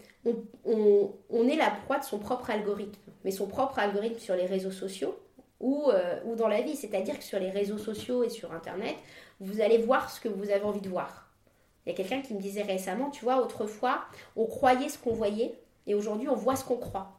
on, 0.65 1.13
on, 1.31 1.49
est 1.49 1.55
la 1.55 1.71
proie 1.71 2.01
de 2.01 2.05
son 2.05 2.19
propre 2.19 2.51
algorithme, 2.51 3.01
mais 3.25 3.31
son 3.31 3.47
propre 3.47 3.79
algorithme 3.79 4.19
sur 4.19 4.35
les 4.35 4.47
réseaux 4.47 4.73
sociaux 4.73 5.17
ou, 5.61 5.93
ou 6.27 6.35
dans 6.35 6.49
la 6.49 6.61
vie. 6.61 6.75
C'est-à-dire 6.75 7.17
que 7.17 7.25
sur 7.25 7.39
les 7.39 7.51
réseaux 7.51 7.79
sociaux 7.79 8.25
et 8.25 8.29
sur 8.29 8.53
Internet, 8.53 8.97
vous 9.39 9.61
allez 9.61 9.79
voir 9.79 10.11
ce 10.11 10.21
que 10.21 10.29
vous 10.29 10.51
avez 10.51 10.65
envie 10.65 10.81
de 10.81 10.89
voir. 10.89 11.32
Il 11.85 11.91
y 11.91 11.93
a 11.93 11.97
quelqu'un 11.97 12.21
qui 12.21 12.35
me 12.35 12.41
disait 12.41 12.63
récemment, 12.63 13.11
tu 13.11 13.25
vois, 13.25 13.43
autrefois, 13.43 14.05
on 14.37 14.47
croyait 14.47 14.89
ce 14.89 14.99
qu'on 14.99 15.15
voyait 15.15 15.55
et 15.87 15.95
aujourd'hui, 15.95 16.29
on 16.29 16.37
voit 16.37 16.57
ce 16.57 16.65
qu'on 16.65 16.77
croit. 16.77 17.19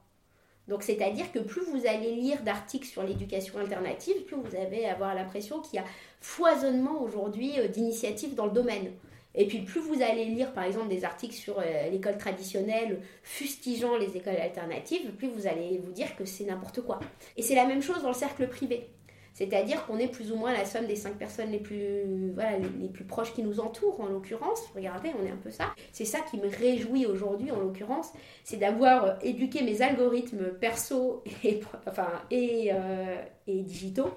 Donc, 0.68 0.84
c'est-à-dire 0.84 1.32
que 1.32 1.40
plus 1.40 1.64
vous 1.66 1.86
allez 1.86 2.16
lire 2.16 2.42
d'articles 2.44 2.88
sur 2.88 3.04
l'éducation 3.04 3.60
alternative, 3.60 4.24
plus 4.24 4.38
vous 4.38 4.56
allez 4.56 4.86
avoir 4.86 5.14
l'impression 5.14 5.60
qu'il 5.60 5.76
y 5.76 5.80
a 5.80 5.86
foisonnement 6.22 7.02
aujourd'hui 7.02 7.60
euh, 7.60 7.68
d'initiatives 7.68 8.34
dans 8.36 8.46
le 8.46 8.52
domaine. 8.52 8.92
Et 9.36 9.46
puis, 9.46 9.60
plus 9.60 9.82
vous 9.82 10.02
allez 10.02 10.26
lire, 10.26 10.54
par 10.54 10.64
exemple, 10.64 10.88
des 10.88 11.04
articles 11.04 11.34
sur 11.34 11.60
euh, 11.60 11.90
l'école 11.90 12.18
traditionnelle, 12.18 13.02
fustigeant 13.24 13.98
les 13.98 14.16
écoles 14.16 14.38
alternatives, 14.38 15.12
plus 15.12 15.28
vous 15.28 15.48
allez 15.48 15.82
vous 15.84 15.92
dire 15.92 16.16
que 16.16 16.24
c'est 16.24 16.46
n'importe 16.46 16.82
quoi. 16.82 17.00
Et 17.36 17.42
c'est 17.42 17.56
la 17.56 17.66
même 17.66 17.82
chose 17.82 18.02
dans 18.02 18.10
le 18.10 18.14
cercle 18.14 18.48
privé. 18.48 18.88
C'est-à-dire 19.34 19.86
qu'on 19.88 19.98
est 19.98 20.08
plus 20.08 20.32
ou 20.32 20.36
moins 20.36 20.54
la 20.54 20.64
somme 20.64 20.86
des 20.86 20.96
cinq 20.96 21.18
personnes 21.18 21.50
les 21.50 21.60
plus, 21.60 22.32
voilà, 22.36 22.60
les, 22.60 22.88
plus 22.88 23.04
proches 23.04 23.34
qui 23.34 23.42
nous 23.42 23.60
entourent, 23.60 24.00
en 24.00 24.06
l'occurrence. 24.06 24.62
Regardez, 24.76 25.12
on 25.20 25.26
est 25.26 25.32
un 25.32 25.38
peu 25.38 25.50
ça. 25.50 25.74
C'est 25.92 26.06
ça 26.06 26.20
qui 26.20 26.38
me 26.38 26.48
réjouit 26.48 27.08
aujourd'hui, 27.08 27.50
en 27.50 27.60
l'occurrence, 27.60 28.14
c'est 28.44 28.58
d'avoir 28.58 29.06
euh, 29.06 29.14
éduqué 29.24 29.64
mes 29.64 29.82
algorithmes 29.82 30.52
perso 30.60 31.24
et, 31.44 31.62
enfin, 31.88 32.10
et, 32.30 32.70
euh, 32.72 33.24
et 33.48 33.64
digitaux 33.64 34.12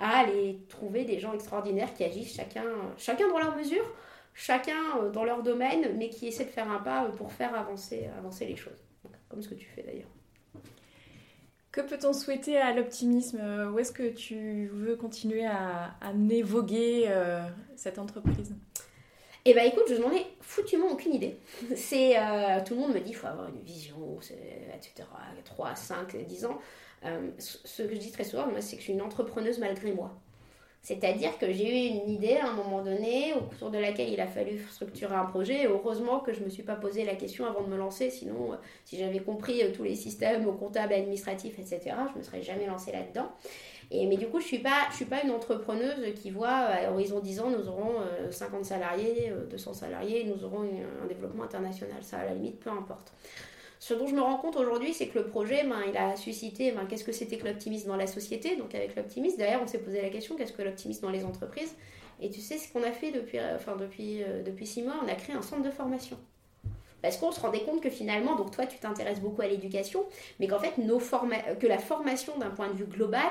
à 0.00 0.18
aller 0.18 0.58
trouver 0.68 1.04
des 1.04 1.20
gens 1.20 1.32
extraordinaires 1.32 1.94
qui 1.94 2.04
agissent 2.04 2.34
chacun, 2.34 2.64
chacun 2.98 3.28
dans 3.28 3.38
leur 3.38 3.56
mesure, 3.56 3.84
chacun 4.34 4.98
euh, 5.00 5.10
dans 5.10 5.24
leur 5.24 5.44
domaine, 5.44 5.96
mais 5.96 6.10
qui 6.10 6.26
essaient 6.26 6.44
de 6.44 6.50
faire 6.50 6.70
un 6.70 6.80
pas 6.80 7.04
pour 7.16 7.32
faire 7.32 7.54
avancer, 7.54 8.08
avancer 8.18 8.44
les 8.46 8.56
choses. 8.56 8.84
Comme 9.28 9.42
ce 9.42 9.48
que 9.48 9.54
tu 9.54 9.66
fais 9.66 9.82
d'ailleurs. 9.82 10.15
Que 11.76 11.82
peut-on 11.82 12.14
souhaiter 12.14 12.56
à 12.56 12.72
l'optimisme 12.72 13.38
Où 13.70 13.78
est-ce 13.78 13.92
que 13.92 14.08
tu 14.08 14.70
veux 14.72 14.96
continuer 14.96 15.44
à, 15.44 15.94
à 16.00 16.10
voguer 16.42 17.04
euh, 17.08 17.42
cette 17.76 17.98
entreprise? 17.98 18.54
Eh 19.44 19.52
bien 19.52 19.64
écoute, 19.64 19.84
je 19.90 19.96
n'en 19.96 20.10
ai 20.10 20.24
foutument 20.40 20.86
aucune 20.86 21.12
idée. 21.12 21.36
C'est 21.76 22.16
euh, 22.16 22.64
tout 22.64 22.72
le 22.76 22.80
monde 22.80 22.94
me 22.94 23.00
dit 23.00 23.08
qu'il 23.08 23.16
faut 23.16 23.26
avoir 23.26 23.50
une 23.50 23.60
vision, 23.60 24.18
etc. 24.74 25.06
3, 25.44 25.74
5, 25.74 26.16
10 26.16 26.46
ans. 26.46 26.58
Euh, 27.04 27.28
ce 27.38 27.82
que 27.82 27.94
je 27.94 28.00
dis 28.00 28.10
très 28.10 28.24
souvent, 28.24 28.46
moi, 28.46 28.62
c'est 28.62 28.76
que 28.76 28.80
je 28.80 28.84
suis 28.84 28.94
une 28.94 29.02
entrepreneuse 29.02 29.58
malgré 29.58 29.92
moi. 29.92 30.18
C'est-à-dire 30.86 31.36
que 31.36 31.52
j'ai 31.52 31.68
eu 31.68 32.00
une 32.00 32.08
idée 32.08 32.36
à 32.36 32.46
un 32.46 32.52
moment 32.52 32.80
donné, 32.80 33.34
au 33.34 33.40
cours 33.58 33.72
de 33.72 33.78
laquelle 33.78 34.08
il 34.08 34.20
a 34.20 34.28
fallu 34.28 34.64
structurer 34.70 35.16
un 35.16 35.24
projet. 35.24 35.62
Et 35.62 35.66
heureusement 35.66 36.20
que 36.20 36.32
je 36.32 36.38
ne 36.38 36.44
me 36.44 36.48
suis 36.48 36.62
pas 36.62 36.76
posé 36.76 37.04
la 37.04 37.16
question 37.16 37.44
avant 37.44 37.62
de 37.62 37.68
me 37.68 37.76
lancer. 37.76 38.08
Sinon, 38.08 38.52
euh, 38.52 38.56
si 38.84 38.96
j'avais 38.96 39.18
compris 39.18 39.64
euh, 39.64 39.72
tous 39.74 39.82
les 39.82 39.96
systèmes 39.96 40.46
comptables, 40.56 40.92
administratifs, 40.92 41.58
etc., 41.58 41.80
je 41.86 42.12
ne 42.12 42.18
me 42.18 42.22
serais 42.22 42.40
jamais 42.40 42.66
lancée 42.66 42.92
là-dedans. 42.92 43.32
Mais 43.90 44.16
du 44.16 44.28
coup, 44.28 44.38
je 44.38 44.44
ne 44.44 44.48
suis, 44.48 44.58
pas, 44.60 44.86
suis 44.92 45.06
pas 45.06 45.24
une 45.24 45.32
entrepreneuse 45.32 46.14
qui 46.14 46.30
voit 46.30 46.50
à 46.50 46.92
horizon 46.92 47.18
10 47.18 47.40
ans, 47.40 47.50
nous 47.50 47.68
aurons 47.68 47.94
50 48.30 48.60
euh, 48.60 48.62
salariés, 48.62 49.32
200 49.50 49.74
salariés, 49.74 50.22
nous 50.22 50.44
aurons 50.44 50.70
un 51.02 51.06
développement 51.08 51.42
international. 51.42 51.98
Ça, 52.02 52.18
à 52.18 52.26
la 52.26 52.34
limite, 52.34 52.60
peu 52.60 52.70
importe. 52.70 53.12
Ce 53.78 53.94
dont 53.94 54.06
je 54.06 54.14
me 54.14 54.20
rends 54.20 54.38
compte 54.38 54.56
aujourd'hui, 54.56 54.94
c'est 54.94 55.08
que 55.08 55.18
le 55.18 55.26
projet, 55.26 55.64
ben, 55.64 55.80
il 55.88 55.96
a 55.96 56.16
suscité 56.16 56.72
ben, 56.72 56.86
qu'est-ce 56.86 57.04
que 57.04 57.12
c'était 57.12 57.36
que 57.36 57.46
l'optimisme 57.46 57.88
dans 57.88 57.96
la 57.96 58.06
société? 58.06 58.56
Donc 58.56 58.74
avec 58.74 58.96
l'optimisme, 58.96 59.36
derrière, 59.36 59.60
on 59.62 59.66
s'est 59.66 59.78
posé 59.78 60.00
la 60.00 60.08
question 60.08 60.36
qu'est-ce 60.36 60.52
que 60.52 60.62
l'optimisme 60.62 61.02
dans 61.02 61.10
les 61.10 61.24
entreprises? 61.24 61.74
Et 62.20 62.30
tu 62.30 62.40
sais 62.40 62.56
ce 62.56 62.72
qu'on 62.72 62.82
a 62.82 62.92
fait 62.92 63.12
depuis, 63.12 63.38
euh, 63.38 63.56
enfin, 63.56 63.76
euh, 63.78 64.64
six 64.64 64.82
mois? 64.82 64.94
On 65.04 65.08
a 65.08 65.14
créé 65.14 65.36
un 65.36 65.42
centre 65.42 65.62
de 65.62 65.70
formation. 65.70 66.18
Parce 67.02 67.18
qu'on 67.18 67.30
se 67.30 67.38
rendait 67.38 67.60
compte 67.60 67.82
que 67.82 67.90
finalement, 67.90 68.34
donc 68.36 68.50
toi, 68.50 68.66
tu 68.66 68.78
t'intéresses 68.78 69.20
beaucoup 69.20 69.42
à 69.42 69.46
l'éducation, 69.46 70.04
mais 70.40 70.48
qu'en 70.48 70.58
fait, 70.58 70.72
que 71.60 71.66
la 71.66 71.78
formation 71.78 72.36
d'un 72.38 72.50
point 72.50 72.68
de 72.68 72.74
vue 72.74 72.86
global, 72.86 73.30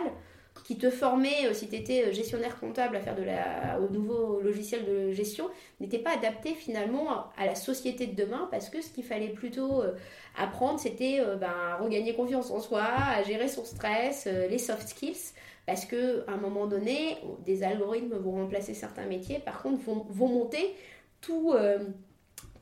qui 0.63 0.77
te 0.77 0.89
formait, 0.89 1.47
euh, 1.47 1.53
si 1.53 1.67
tu 1.67 1.75
étais 1.75 2.05
euh, 2.05 2.11
gestionnaire 2.11 2.59
comptable 2.59 2.95
à 2.95 3.01
faire 3.01 3.15
de 3.15 3.23
la, 3.23 3.79
au 3.79 3.91
nouveau 3.91 4.39
logiciel 4.41 4.85
de 4.85 5.11
gestion, 5.11 5.49
n'était 5.79 5.99
pas 5.99 6.13
adapté 6.13 6.53
finalement 6.53 7.31
à 7.37 7.45
la 7.45 7.55
société 7.55 8.07
de 8.07 8.15
demain 8.15 8.47
parce 8.51 8.69
que 8.69 8.81
ce 8.81 8.89
qu'il 8.89 9.03
fallait 9.03 9.29
plutôt 9.29 9.81
euh, 9.81 9.93
apprendre, 10.37 10.79
c'était 10.79 11.21
ben, 11.39 11.77
regagner 11.79 12.13
confiance 12.13 12.51
en 12.51 12.59
soi, 12.59 12.83
à 12.83 13.23
gérer 13.23 13.47
son 13.47 13.63
stress, 13.63 14.25
les 14.25 14.57
soft 14.57 14.87
skills. 14.87 15.33
Parce 15.65 15.85
qu'à 15.85 15.95
un 16.27 16.37
moment 16.37 16.67
donné, 16.67 17.17
des 17.45 17.63
algorithmes 17.63 18.17
vont 18.17 18.33
remplacer 18.33 18.73
certains 18.73 19.05
métiers, 19.05 19.39
par 19.39 19.63
contre, 19.63 19.81
vont, 19.83 20.05
vont 20.09 20.27
monter 20.27 20.75
tout, 21.21 21.53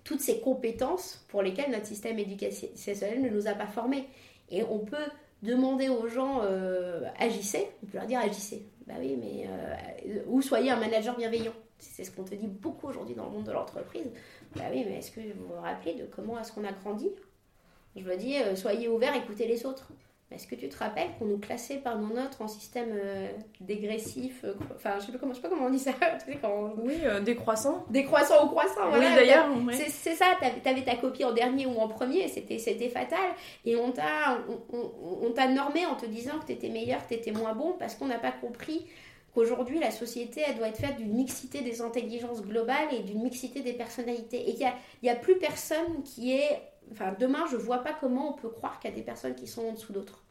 toutes 0.03 0.21
ces 0.21 0.39
compétences 0.39 1.25
pour 1.29 1.41
lesquelles 1.41 1.71
notre 1.71 1.87
système 1.87 2.19
éducationnel 2.19 3.21
ne 3.21 3.29
nous 3.29 3.47
a 3.47 3.53
pas 3.53 3.67
formés. 3.67 4.07
Et 4.49 4.63
on 4.63 4.79
peut 4.79 5.09
demander 5.43 5.89
aux 5.89 6.07
gens 6.07 6.41
euh, 6.41 7.01
agissez, 7.19 7.67
on 7.83 7.85
peut 7.87 7.97
leur 7.97 8.07
dire 8.07 8.19
agissez. 8.19 8.65
Bah 8.87 8.95
oui, 8.99 9.15
mais 9.19 9.47
euh, 9.47 10.23
ou 10.27 10.41
soyez 10.41 10.71
un 10.71 10.77
manager 10.77 11.15
bienveillant. 11.15 11.53
C'est 11.77 12.03
ce 12.03 12.11
qu'on 12.11 12.23
te 12.23 12.33
dit 12.33 12.47
beaucoup 12.47 12.87
aujourd'hui 12.87 13.13
dans 13.13 13.25
le 13.25 13.31
monde 13.31 13.43
de 13.43 13.51
l'entreprise. 13.51 14.09
Bah 14.55 14.63
oui, 14.71 14.83
mais 14.87 14.99
est-ce 14.99 15.11
que 15.11 15.19
vous 15.19 15.47
vous 15.47 15.61
rappelez 15.61 15.95
de 15.95 16.05
comment 16.05 16.39
est-ce 16.39 16.51
qu'on 16.51 16.63
a 16.63 16.71
grandi? 16.71 17.09
Je 17.95 18.01
me 18.01 18.15
dis, 18.15 18.37
euh, 18.37 18.55
soyez 18.55 18.87
ouvert, 18.87 19.13
écoutez 19.15 19.47
les 19.47 19.65
autres. 19.65 19.91
Est-ce 20.33 20.47
que 20.47 20.55
tu 20.55 20.67
te 20.69 20.77
rappelles 20.77 21.09
qu'on 21.19 21.25
nous 21.25 21.37
classait 21.37 21.77
par 21.77 21.97
nos 21.97 22.13
notes 22.13 22.37
en 22.39 22.47
système 22.47 22.89
euh, 22.93 23.27
dégressif 23.61 24.43
euh, 24.43 24.53
Enfin, 24.75 24.95
je 24.99 25.05
sais, 25.05 25.11
pas 25.11 25.17
comment, 25.17 25.33
je 25.33 25.37
sais 25.37 25.41
pas 25.43 25.49
comment 25.49 25.65
on 25.67 25.69
dit 25.69 25.79
ça. 25.79 25.91
tu 26.25 26.31
sais, 26.31 26.37
quand... 26.41 26.73
Oui, 26.77 26.95
euh, 27.03 27.19
décroissant. 27.19 27.85
Décroissant 27.89 28.45
ou 28.45 28.49
croissant, 28.49 28.91
Oui, 28.93 28.99
d'ailleurs. 29.15 29.47
ouais. 29.65 29.73
C'est 29.73 30.15
ça, 30.15 30.25
tu 30.39 30.69
avais 30.69 30.83
ta 30.83 30.95
copie 30.95 31.23
en 31.25 31.31
dernier 31.33 31.65
ou 31.65 31.77
en 31.79 31.87
premier, 31.87 32.27
c'était 32.27 32.57
fatal. 32.89 33.19
Et 33.65 33.75
on 33.75 33.91
t'a 33.91 34.39
on, 34.49 34.75
on- 34.77 35.27
on 35.27 35.31
t'a 35.31 35.47
normé 35.47 35.85
en 35.85 35.95
te 35.95 36.05
disant 36.05 36.39
que 36.39 36.47
tu 36.47 36.51
étais 36.53 36.69
meilleur, 36.69 37.03
que 37.03 37.09
tu 37.13 37.19
étais 37.19 37.31
moins 37.31 37.53
bon, 37.53 37.73
parce 37.79 37.95
qu'on 37.95 38.07
n'a 38.07 38.19
pas 38.19 38.31
compris 38.31 38.85
qu'aujourd'hui, 39.33 39.79
la 39.79 39.89
société, 39.91 40.41
elle 40.47 40.55
doit 40.57 40.67
être 40.67 40.77
faite 40.77 40.97
d'une 40.97 41.13
mixité 41.13 41.61
des 41.61 41.81
intelligences 41.81 42.41
globales 42.43 42.93
et 42.93 42.99
d'une 42.99 43.21
mixité 43.23 43.61
des 43.61 43.73
personnalités. 43.73 44.41
Et 44.49 44.53
qu'il 44.53 44.59
n'y 44.59 44.65
a, 44.65 44.75
il 45.01 45.05
y 45.07 45.09
a 45.09 45.15
plus 45.15 45.37
personne 45.37 46.03
qui 46.03 46.33
est... 46.35 46.61
Enfin, 46.91 47.15
demain, 47.17 47.45
je 47.49 47.55
vois 47.55 47.79
pas 47.79 47.93
comment 47.99 48.29
on 48.29 48.33
peut 48.33 48.49
croire 48.49 48.79
qu'il 48.79 48.89
y 48.89 48.93
a 48.93 48.95
des 48.95 49.01
personnes 49.03 49.33
qui 49.35 49.47
sont 49.47 49.65
en 49.67 49.71
dessous 49.71 49.93
d'autres. 49.93 50.22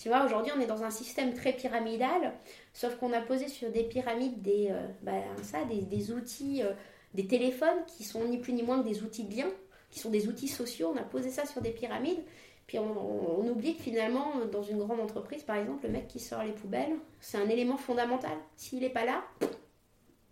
Tu 0.00 0.08
vois, 0.08 0.24
aujourd'hui, 0.24 0.50
on 0.56 0.60
est 0.60 0.66
dans 0.66 0.82
un 0.82 0.88
système 0.90 1.34
très 1.34 1.52
pyramidal, 1.52 2.32
sauf 2.72 2.96
qu'on 2.96 3.12
a 3.12 3.20
posé 3.20 3.48
sur 3.48 3.70
des 3.70 3.82
pyramides 3.82 4.40
des, 4.40 4.68
euh, 4.70 4.86
bah, 5.02 5.12
ça, 5.42 5.62
des, 5.64 5.82
des 5.82 6.10
outils, 6.10 6.62
euh, 6.62 6.72
des 7.12 7.26
téléphones 7.26 7.84
qui 7.86 8.04
sont 8.04 8.24
ni 8.24 8.38
plus 8.38 8.54
ni 8.54 8.62
moins 8.62 8.82
que 8.82 8.88
des 8.88 9.02
outils 9.02 9.24
de 9.24 9.36
lien, 9.36 9.48
qui 9.90 10.00
sont 10.00 10.08
des 10.08 10.26
outils 10.26 10.48
sociaux. 10.48 10.90
On 10.94 10.96
a 10.98 11.02
posé 11.02 11.28
ça 11.28 11.44
sur 11.44 11.60
des 11.60 11.72
pyramides. 11.72 12.24
Puis 12.66 12.78
on, 12.78 13.46
oublie 13.46 13.76
que 13.76 13.82
finalement, 13.82 14.32
dans 14.50 14.62
une 14.62 14.78
grande 14.78 15.00
entreprise, 15.00 15.42
par 15.42 15.56
exemple, 15.56 15.84
le 15.86 15.92
mec 15.92 16.08
qui 16.08 16.18
sort 16.18 16.44
les 16.44 16.52
poubelles, 16.52 16.96
c'est 17.20 17.36
un 17.36 17.48
élément 17.48 17.76
fondamental. 17.76 18.38
S'il 18.56 18.80
n'est 18.80 18.90
pas 18.90 19.04
là, 19.04 19.24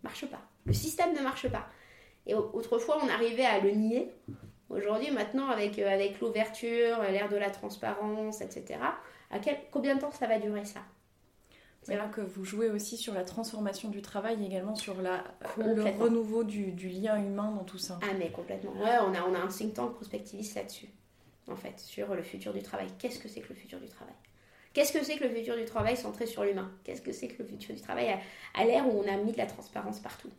marche 0.01 0.25
pas. 0.25 0.41
Le 0.65 0.73
système 0.73 1.13
ne 1.13 1.21
marche 1.21 1.47
pas. 1.49 1.67
Et 2.25 2.33
au- 2.33 2.49
autrefois, 2.53 2.97
on 3.03 3.09
arrivait 3.09 3.45
à 3.45 3.59
le 3.59 3.71
nier. 3.71 4.09
Aujourd'hui, 4.69 5.11
maintenant, 5.11 5.49
avec, 5.49 5.77
euh, 5.77 5.93
avec 5.93 6.19
l'ouverture, 6.21 7.03
l'ère 7.11 7.29
de 7.29 7.35
la 7.35 7.51
transparence, 7.51 8.41
etc., 8.41 8.79
à 9.29 9.39
quel, 9.39 9.57
combien 9.71 9.95
de 9.95 10.01
temps 10.01 10.11
ça 10.11 10.27
va 10.27 10.39
durer 10.39 10.65
ça? 10.65 10.81
C'est 11.81 11.95
là 11.95 12.07
que 12.07 12.21
vous 12.21 12.43
jouez 12.43 12.69
aussi 12.69 12.97
sur 12.97 13.13
la 13.13 13.23
transformation 13.23 13.89
du 13.89 14.01
travail 14.01 14.43
et 14.43 14.45
également 14.45 14.75
sur 14.75 15.01
la, 15.01 15.23
le 15.57 15.81
renouveau 15.97 16.43
du, 16.43 16.71
du 16.73 16.89
lien 16.89 17.17
humain 17.17 17.51
dans 17.51 17.63
tout 17.63 17.77
ça. 17.77 17.97
Ah, 18.03 18.13
mais 18.19 18.29
complètement. 18.29 18.71
Ouais, 18.73 18.97
on 19.01 19.13
a, 19.13 19.23
on 19.23 19.33
a 19.33 19.39
un 19.39 19.47
think 19.47 19.73
tank 19.75 19.93
prospectiviste 19.93 20.55
là-dessus, 20.55 20.89
en 21.47 21.55
fait, 21.55 21.79
sur 21.79 22.13
le 22.13 22.21
futur 22.21 22.53
du 22.53 22.61
travail. 22.61 22.87
Qu'est-ce 22.99 23.17
que 23.17 23.29
c'est 23.29 23.39
que 23.39 23.49
le 23.49 23.55
futur 23.55 23.79
du 23.79 23.87
travail? 23.87 24.13
Qu'est-ce 24.73 24.91
que 24.91 25.03
c'est 25.03 25.17
que 25.17 25.23
le 25.23 25.33
futur 25.33 25.55
du 25.55 25.65
travail 25.65 25.95
centré 25.95 26.27
sur 26.27 26.43
l'humain? 26.43 26.69
Qu'est-ce 26.83 27.01
que 27.01 27.13
c'est 27.13 27.29
que 27.29 27.41
le 27.41 27.47
futur 27.47 27.73
du 27.73 27.81
travail 27.81 28.09
à, 28.09 28.19
à 28.59 28.65
l'ère 28.65 28.85
où 28.85 29.01
on 29.01 29.07
a 29.07 29.15
mis 29.15 29.31
de 29.31 29.37
la 29.37 29.47
transparence 29.47 29.99
partout? 29.99 30.29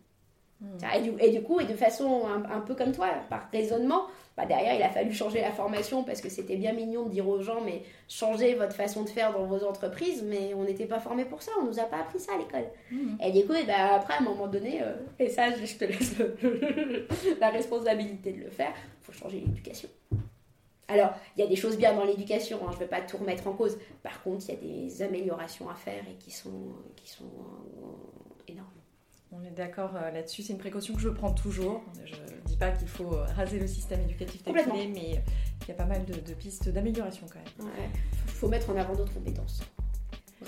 Hmm. 0.61 0.77
et, 0.95 1.01
du, 1.01 1.19
et 1.19 1.31
du 1.31 1.43
coup, 1.43 1.59
et 1.59 1.65
de 1.65 1.75
façon 1.75 2.27
un, 2.29 2.45
un 2.45 2.61
peu 2.61 2.75
comme 2.75 2.93
toi, 2.93 3.09
par 3.31 3.49
raisonnement, 3.51 4.07
bah 4.41 4.47
derrière, 4.47 4.75
il 4.75 4.83
a 4.83 4.89
fallu 4.91 5.13
changer 5.13 5.41
la 5.41 5.53
formation 5.53 6.03
parce 6.05 6.21
que 6.21 6.29
c'était 6.29 6.57
bien 6.57 6.73
mignon 6.73 7.05
de 7.05 7.11
dire 7.11 7.29
aux 7.29 7.43
gens, 7.43 7.61
mais 7.61 7.83
changez 8.09 8.55
votre 8.55 8.75
façon 8.75 9.03
de 9.03 9.09
faire 9.09 9.33
dans 9.33 9.45
vos 9.45 9.65
entreprises, 9.65 10.23
mais 10.27 10.55
on 10.55 10.65
n'était 10.65 10.87
pas 10.87 11.01
formé 11.01 11.25
pour 11.25 11.43
ça, 11.43 11.53
on 11.61 11.65
nous 11.65 11.79
a 11.79 11.85
pas 11.85 11.99
appris 11.99 12.19
ça 12.21 12.33
à 12.35 12.39
l'école. 12.39 12.69
Mhm. 12.91 13.19
Et 13.23 13.33
du 13.33 13.47
coup, 13.47 13.55
et 13.55 13.65
bah, 13.65 13.95
après, 13.97 14.15
à 14.15 14.19
un 14.21 14.25
moment 14.25 14.47
donné, 14.49 14.83
euh, 14.83 14.95
et 15.19 15.29
ça, 15.29 15.51
je 15.51 15.65
je 15.65 15.77
te 15.77 15.85
laisse 15.85 16.19
le- 16.19 17.07
la 17.41 17.51
responsabilité 17.51 18.33
de 18.33 18.45
le 18.45 18.51
faire, 18.51 18.73
il 18.77 19.05
faut 19.05 19.13
changer 19.13 19.41
l'éducation. 19.41 19.89
Alors, 20.89 21.11
il 21.37 21.41
y 21.41 21.45
a 21.45 21.47
des 21.47 21.55
choses 21.57 21.77
bien 21.77 21.95
dans 21.95 22.05
l'éducation, 22.05 22.59
hein, 22.65 22.71
je 22.71 22.77
ne 22.77 22.81
vais 22.81 22.89
pas 22.89 23.01
tout 23.01 23.17
remettre 23.19 23.47
en 23.47 23.53
cause. 23.53 23.79
Par 24.03 24.23
contre, 24.23 24.45
il 24.49 24.55
y 24.55 24.57
a 24.57 24.61
des 24.89 25.03
améliorations 25.03 25.69
à 25.71 25.75
faire 25.75 26.03
et 26.11 26.15
qui 26.19 26.33
sont, 26.33 26.75
qui 26.97 27.09
sont 27.09 27.25
euh, 27.25 28.43
énormes. 28.49 28.67
On 29.33 29.45
est 29.45 29.51
d'accord 29.51 29.93
euh, 29.95 30.11
là-dessus, 30.11 30.43
c'est 30.43 30.53
une 30.53 30.59
précaution 30.59 30.95
que 30.95 31.01
je 31.01 31.09
prends 31.09 31.33
toujours. 31.33 31.83
Je 32.05 32.15
ne 32.15 32.41
dis 32.47 32.57
pas 32.57 32.73
qu'il 32.73 32.89
faut 32.89 33.15
euh, 33.15 33.25
raser 33.37 33.61
le 33.61 33.67
système 33.69 34.01
éducatif 34.01 34.43
tel 34.43 34.55
qu'il 34.55 34.65
Complètement. 34.65 34.75
est, 34.75 34.89
mais 34.89 35.19
euh, 35.19 35.21
il 35.63 35.69
y 35.69 35.71
a 35.71 35.75
pas 35.75 35.85
mal 35.85 36.05
de, 36.05 36.15
de 36.15 36.35
pistes 36.35 36.69
d'amélioration 36.69 37.27
quand 37.33 37.39
même. 37.39 37.75
Il 38.27 38.33
faut 38.33 38.49
mettre 38.49 38.71
en 38.71 38.77
avant 38.77 38.95
d'autres 38.95 39.15
compétences. 39.15 39.63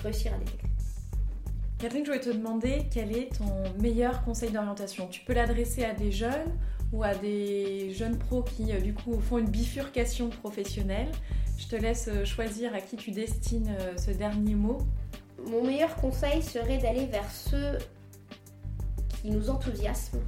Réussir 0.03 0.35
à 0.35 0.39
détecter. 0.39 0.67
Catherine, 1.79 2.05
je 2.05 2.11
voulais 2.11 2.23
te 2.23 2.31
demander 2.31 2.87
quel 2.91 3.17
est 3.17 3.37
ton 3.37 3.63
meilleur 3.81 4.25
conseil 4.25 4.51
d'orientation? 4.51 5.07
Tu 5.09 5.21
peux 5.25 5.33
l'adresser 5.33 5.85
à 5.85 5.95
des 5.95 6.11
jeunes 6.11 6.57
ou 6.93 7.05
à 7.05 7.15
des 7.15 7.93
jeunes 7.93 8.19
pros 8.19 8.43
qui, 8.43 8.65
du 8.81 8.95
coup, 8.95 9.21
font 9.21 9.39
une 9.39 9.49
bifurcation 9.51 10.29
professionnelle? 10.29 11.11
Je 11.59 11.67
te 11.69 11.77
laisse 11.77 12.09
choisir 12.25 12.75
à 12.75 12.81
qui 12.81 12.97
tu 12.97 13.11
destines 13.11 13.77
ce 13.97 14.11
dernier 14.13 14.55
mot. 14.55 14.79
Mon 15.47 15.65
meilleur 15.65 15.95
conseil 15.97 16.43
serait 16.43 16.79
d'aller 16.79 17.07
vers 17.07 17.31
ceux 17.31 17.79
qui 19.23 19.31
nous 19.31 19.49
enthousiasment. 19.49 20.21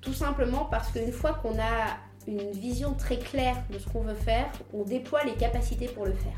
Tout 0.00 0.12
simplement 0.12 0.66
parce 0.66 0.92
qu'une 0.92 1.12
fois 1.12 1.34
qu'on 1.34 1.58
a 1.58 1.96
une 2.28 2.52
vision 2.52 2.94
très 2.94 3.18
claire 3.18 3.56
de 3.72 3.78
ce 3.78 3.88
qu'on 3.88 4.02
veut 4.02 4.14
faire, 4.14 4.46
on 4.72 4.84
déploie 4.84 5.24
les 5.24 5.34
capacités 5.34 5.88
pour 5.88 6.04
le 6.04 6.12
faire. 6.12 6.36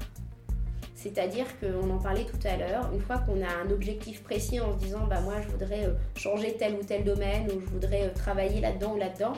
C'est-à-dire 0.95 1.47
qu'on 1.61 1.91
en 1.91 1.99
parlait 1.99 2.25
tout 2.25 2.47
à 2.47 2.57
l'heure, 2.57 2.91
une 2.93 3.01
fois 3.01 3.19
qu'on 3.19 3.41
a 3.43 3.49
un 3.65 3.71
objectif 3.71 4.23
précis 4.23 4.59
en 4.59 4.73
se 4.73 4.85
disant 4.85 5.07
bah 5.07 5.21
moi 5.21 5.35
je 5.41 5.49
voudrais 5.49 5.87
euh, 5.87 5.95
changer 6.17 6.57
tel 6.57 6.75
ou 6.75 6.83
tel 6.83 7.05
domaine 7.05 7.47
ou 7.53 7.61
je 7.61 7.67
voudrais 7.67 8.07
euh, 8.07 8.13
travailler 8.13 8.61
là-dedans 8.61 8.95
ou 8.95 8.99
là-dedans, 8.99 9.35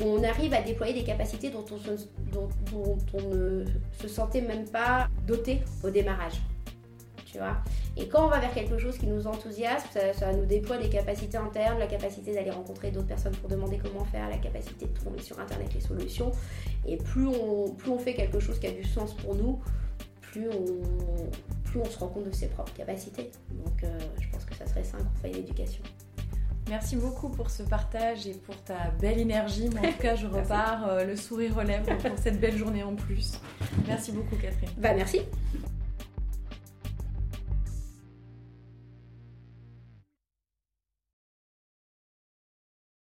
on 0.00 0.24
arrive 0.24 0.52
à 0.54 0.62
déployer 0.62 0.92
des 0.92 1.04
capacités 1.04 1.50
dont 1.50 1.64
on, 1.70 1.76
dont 2.32 2.98
on 3.14 3.34
ne 3.34 3.64
se 4.00 4.08
sentait 4.08 4.40
même 4.40 4.68
pas 4.68 5.08
doté 5.26 5.60
au 5.84 5.90
démarrage. 5.90 6.40
Tu 7.32 7.38
vois 7.38 7.56
et 7.96 8.08
quand 8.08 8.26
on 8.26 8.28
va 8.28 8.40
vers 8.40 8.52
quelque 8.52 8.76
chose 8.76 8.98
qui 8.98 9.06
nous 9.06 9.26
enthousiasme, 9.26 9.86
ça, 9.90 10.12
ça 10.12 10.32
nous 10.34 10.44
déploie 10.44 10.76
des 10.76 10.90
capacités 10.90 11.38
internes, 11.38 11.78
la 11.78 11.86
capacité 11.86 12.34
d'aller 12.34 12.50
rencontrer 12.50 12.90
d'autres 12.90 13.06
personnes 13.06 13.34
pour 13.36 13.48
demander 13.48 13.78
comment 13.78 14.04
faire, 14.04 14.28
la 14.28 14.36
capacité 14.36 14.84
de 14.84 14.92
trouver 14.92 15.20
sur 15.20 15.40
internet 15.40 15.72
les 15.72 15.80
solutions. 15.80 16.30
Et 16.86 16.98
plus 16.98 17.26
on, 17.26 17.70
plus 17.70 17.90
on 17.90 17.98
fait 17.98 18.12
quelque 18.12 18.38
chose 18.38 18.58
qui 18.58 18.66
a 18.66 18.70
du 18.70 18.84
sens 18.84 19.14
pour 19.14 19.34
nous, 19.34 19.60
plus 20.20 20.48
on, 20.50 20.82
plus 21.64 21.80
on 21.80 21.86
se 21.86 21.98
rend 21.98 22.08
compte 22.08 22.24
de 22.24 22.34
ses 22.34 22.48
propres 22.48 22.74
capacités. 22.74 23.30
Donc 23.50 23.82
euh, 23.82 23.98
je 24.20 24.28
pense 24.28 24.44
que 24.44 24.54
ça 24.54 24.66
serait 24.66 24.84
ça 24.84 24.98
un 24.98 25.04
conseil 25.04 25.32
d'éducation. 25.32 25.82
Merci 26.68 26.96
beaucoup 26.96 27.30
pour 27.30 27.50
ce 27.50 27.62
partage 27.62 28.26
et 28.26 28.34
pour 28.34 28.56
ta 28.62 28.90
belle 29.00 29.18
énergie. 29.18 29.70
Mais 29.72 29.88
en 29.88 29.92
tout 29.92 29.98
cas, 29.98 30.16
je 30.16 30.26
repars 30.28 30.86
euh, 30.86 31.04
le 31.04 31.16
sourire 31.16 31.56
aux 31.56 31.62
lèvres 31.62 31.96
pour 31.96 32.18
cette 32.18 32.38
belle 32.40 32.58
journée 32.58 32.82
en 32.82 32.94
plus. 32.94 33.40
Merci 33.86 34.12
beaucoup, 34.12 34.36
Catherine. 34.36 34.70
Bah 34.76 34.92
merci 34.94 35.22